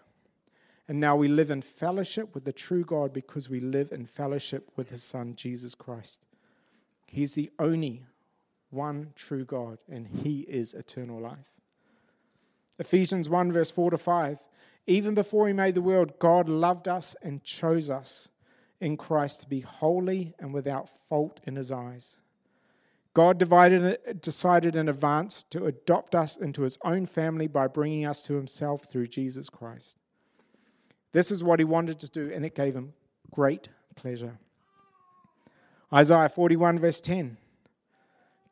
And 0.88 0.98
now 0.98 1.14
we 1.14 1.28
live 1.28 1.50
in 1.50 1.60
fellowship 1.60 2.34
with 2.34 2.44
the 2.44 2.52
true 2.52 2.82
God 2.82 3.12
because 3.12 3.50
we 3.50 3.60
live 3.60 3.92
in 3.92 4.06
fellowship 4.06 4.70
with 4.74 4.88
his 4.88 5.02
Son, 5.02 5.34
Jesus 5.36 5.74
Christ. 5.74 6.24
He's 7.06 7.34
the 7.34 7.50
only 7.58 8.04
one 8.70 9.12
true 9.14 9.44
God, 9.44 9.78
and 9.90 10.06
He 10.06 10.40
is 10.40 10.74
eternal 10.74 11.20
life. 11.20 11.52
Ephesians 12.78 13.28
1, 13.28 13.52
verse 13.52 13.70
4 13.70 13.92
to 13.92 13.98
5. 13.98 14.44
Even 14.86 15.14
before 15.14 15.46
He 15.46 15.52
made 15.52 15.74
the 15.74 15.82
world, 15.82 16.18
God 16.18 16.48
loved 16.48 16.86
us 16.86 17.16
and 17.22 17.42
chose 17.42 17.90
us 17.90 18.28
in 18.80 18.96
Christ 18.96 19.42
to 19.42 19.48
be 19.48 19.60
holy 19.60 20.34
and 20.38 20.54
without 20.54 20.88
fault 20.88 21.40
in 21.44 21.56
His 21.56 21.72
eyes. 21.72 22.18
God 23.14 23.38
divided, 23.38 24.20
decided 24.20 24.76
in 24.76 24.88
advance 24.88 25.42
to 25.50 25.64
adopt 25.64 26.14
us 26.14 26.36
into 26.36 26.62
His 26.62 26.78
own 26.84 27.06
family 27.06 27.48
by 27.48 27.66
bringing 27.66 28.06
us 28.06 28.22
to 28.24 28.34
Himself 28.34 28.84
through 28.84 29.08
Jesus 29.08 29.48
Christ. 29.48 29.98
This 31.12 31.30
is 31.30 31.42
what 31.42 31.58
He 31.58 31.64
wanted 31.64 31.98
to 32.00 32.10
do, 32.10 32.30
and 32.32 32.44
it 32.44 32.54
gave 32.54 32.74
Him 32.74 32.92
great 33.30 33.68
pleasure. 33.96 34.38
Isaiah 35.92 36.28
41, 36.28 36.78
verse 36.78 37.00
10. 37.00 37.38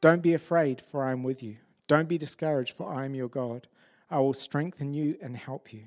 Don't 0.01 0.23
be 0.23 0.35
afraid, 0.35 0.81
for 0.81 1.05
I 1.05 1.13
am 1.13 1.23
with 1.23 1.43
you. 1.43 1.57
Don't 1.87 2.09
be 2.09 2.19
discouraged, 2.19 2.75
for 2.75 2.93
I 2.93 3.05
am 3.05 3.15
your 3.15 3.29
God. 3.29 3.67
I 4.11 4.19
will 4.19 4.35
strengthen 4.35 4.95
you 4.95 5.19
and 5.21 5.37
help 5.37 5.73
you. 5.73 5.85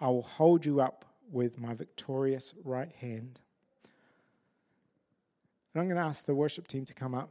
I 0.00 0.08
will 0.08 0.22
hold 0.22 0.66
you 0.66 0.80
up 0.80 1.04
with 1.30 1.58
my 1.58 1.74
victorious 1.74 2.54
right 2.64 2.92
hand. 3.00 3.40
And 5.72 5.80
I'm 5.80 5.88
going 5.88 6.00
to 6.00 6.06
ask 6.06 6.26
the 6.26 6.34
worship 6.34 6.66
team 6.68 6.84
to 6.84 6.94
come 6.94 7.14
up. 7.14 7.30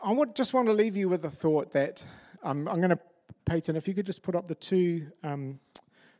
I 0.00 0.12
would 0.12 0.34
just 0.34 0.54
want 0.54 0.66
to 0.66 0.72
leave 0.72 0.96
you 0.96 1.08
with 1.08 1.24
a 1.24 1.30
thought 1.30 1.72
that 1.72 2.04
um, 2.42 2.68
I'm 2.68 2.76
going 2.76 2.90
to, 2.90 2.98
Peyton, 3.46 3.76
if 3.76 3.88
you 3.88 3.94
could 3.94 4.06
just 4.06 4.22
put 4.22 4.34
up 4.34 4.48
the 4.48 4.54
two, 4.54 5.06
um, 5.22 5.60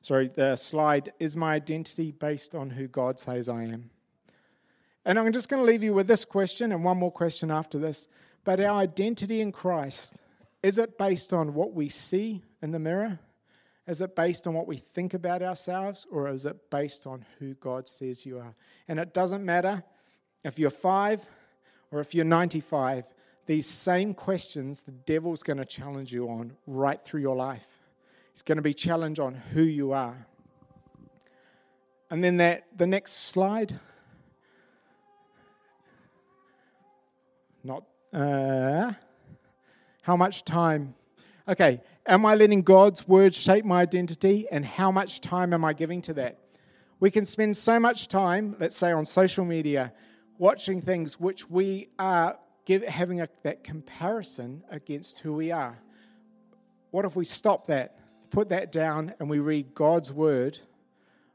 sorry, 0.05 0.29
the 0.29 0.55
slide. 0.55 1.13
Is 1.19 1.35
my 1.35 1.55
identity 1.55 2.13
based 2.13 2.55
on 2.55 2.71
who 2.71 2.87
God 2.87 3.19
says 3.19 3.49
I 3.49 3.65
am? 3.65 3.91
And 5.07 5.19
I'm 5.19 5.33
just 5.33 5.49
going 5.49 5.63
to 5.63 5.67
leave 5.67 5.83
you 5.83 5.95
with 5.95 6.07
this 6.07 6.25
question 6.25 6.73
and 6.73 6.85
one 6.85 6.99
more 6.99 7.11
question 7.11 7.51
after 7.51 7.79
this. 7.79 8.07
But 8.45 8.61
our 8.61 8.79
identity 8.79 9.41
in 9.41 9.51
Christ, 9.51 10.21
is 10.63 10.79
it 10.79 10.99
based 10.99 11.33
on 11.33 11.55
what 11.55 11.73
we 11.73 11.89
see 11.89 12.43
in 12.63 12.71
the 12.71 12.79
mirror? 12.79 13.19
Is 13.87 14.03
it 14.03 14.15
based 14.15 14.47
on 14.47 14.53
what 14.55 14.67
we 14.67 14.77
think 14.77 15.15
about 15.15 15.43
ourselves? 15.43 16.07
Or 16.11 16.29
is 16.29 16.45
it 16.45 16.71
based 16.71 17.07
on 17.07 17.25
who 17.39 17.55
God 17.55 17.89
says 17.89 18.27
you 18.27 18.39
are? 18.39 18.55
And 18.87 18.99
it 18.99 19.15
doesn't 19.15 19.45
matter 19.45 19.85
if 20.45 20.59
you're 20.59 20.71
five 20.71 21.27
or 21.91 22.01
if 22.01 22.15
you're 22.15 22.25
95, 22.27 23.05
these 23.47 23.67
same 23.67 24.13
questions 24.13 24.83
the 24.83 24.93
devil's 24.93 25.43
going 25.43 25.59
to 25.59 25.65
challenge 25.65 26.13
you 26.13 26.29
on 26.29 26.57
right 26.67 27.03
through 27.03 27.21
your 27.21 27.37
life. 27.37 27.74
He's 28.35 28.43
going 28.43 28.57
to 28.57 28.63
be 28.63 28.75
challenged 28.75 29.21
on 29.21 29.35
who 29.35 29.63
you 29.63 29.93
are. 29.93 30.27
And 32.11 32.23
then 32.23 32.37
that 32.39 32.67
the 32.77 32.87
next 32.87 33.29
slide. 33.29 33.79
Not 37.63 37.85
uh, 38.13 38.93
how 40.03 40.17
much 40.17 40.45
time? 40.45 40.97
Okay, 41.49 41.81
am 42.07 42.27
I 42.27 42.35
letting 42.35 42.63
God's 42.63 43.07
word 43.07 43.35
shape 43.35 43.65
my 43.65 43.81
identity, 43.83 44.47
and 44.51 44.67
how 44.67 44.91
much 44.91 45.21
time 45.21 45.53
am 45.53 45.65
I 45.65 45.73
giving 45.73 46.03
to 46.03 46.15
that? 46.15 46.41
We 46.99 47.13
can 47.13 47.25
spend 47.25 47.57
so 47.57 47.79
much 47.79 48.09
time, 48.09 48.57
let's 48.59 48.77
say 48.77 48.91
on 48.91 49.05
social 49.05 49.45
media, 49.45 49.93
watching 50.39 50.81
things 50.81 51.21
which 51.21 51.49
we 51.49 51.89
are 51.99 52.37
give, 52.65 52.83
having 52.83 53.21
a, 53.21 53.29
that 53.45 53.63
comparison 53.63 54.65
against 54.71 55.21
who 55.21 55.35
we 55.35 55.53
are. 55.53 55.79
What 56.91 57.05
if 57.05 57.15
we 57.15 57.25
stop 57.25 57.69
that, 57.69 57.97
put 58.31 58.49
that 58.49 58.73
down, 58.73 59.15
and 59.19 59.29
we 59.29 59.39
read 59.39 59.75
God's 59.75 60.13
word 60.13 60.59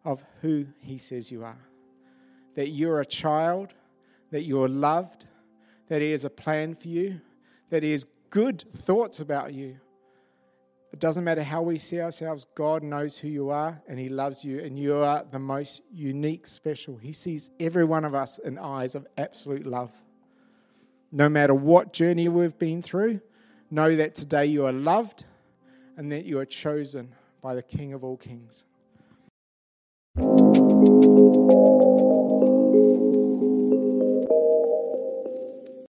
of 0.04 0.23
who 0.41 0.67
He 0.80 0.97
says 0.97 1.32
you 1.32 1.43
are? 1.43 1.60
That 2.56 2.69
you're 2.69 3.02
a 3.02 3.06
child, 3.06 3.73
that 4.32 4.43
you're 4.43 4.69
loved, 4.69 5.28
that 5.88 6.02
He 6.02 6.12
has 6.12 6.25
a 6.25 6.30
plan 6.30 6.73
for 6.73 6.88
you, 6.88 7.21
that 7.69 7.84
He 7.84 7.91
has 7.91 8.06
good 8.30 8.63
thoughts 8.71 9.19
about 9.19 9.54
you. 9.54 9.80
It 10.91 10.99
doesn't 10.99 11.23
matter 11.23 11.43
how 11.43 11.62
we 11.62 11.78
see 11.78 12.02
ourselves, 12.02 12.45
God 12.56 12.82
knows 12.82 13.19
who 13.19 13.28
you 13.28 13.52
are 13.52 13.82
and 13.88 13.99
He 13.99 14.10
loves 14.10 14.43
you, 14.43 14.60
and 14.60 14.78
you 14.78 14.95
are 14.95 15.23
the 15.30 15.39
most 15.39 15.82
unique, 15.91 16.47
special. 16.47 16.97
He 16.97 17.12
sees 17.12 17.52
every 17.60 17.86
one 17.86 18.06
of 18.06 18.15
us 18.15 18.39
in 18.39 18.58
eyes 18.58 18.95
of 18.95 19.06
absolute 19.17 19.65
love. 19.65 19.93
No 21.12 21.30
matter 21.30 21.54
what 21.54 21.93
journey 21.93 22.28
we've 22.30 22.58
been 22.58 22.82
through, 22.82 23.21
know 23.71 23.95
that 23.95 24.15
today 24.15 24.45
you 24.45 24.65
are 24.65 24.71
loved 24.71 25.25
and 26.00 26.10
that 26.14 26.24
you 26.24 26.40
are 26.40 26.46
chosen 26.46 27.14
by 27.42 27.54
the 27.54 27.62
King 27.62 27.92
of 27.92 28.06
all 28.06 28.16
kings. 28.16 28.64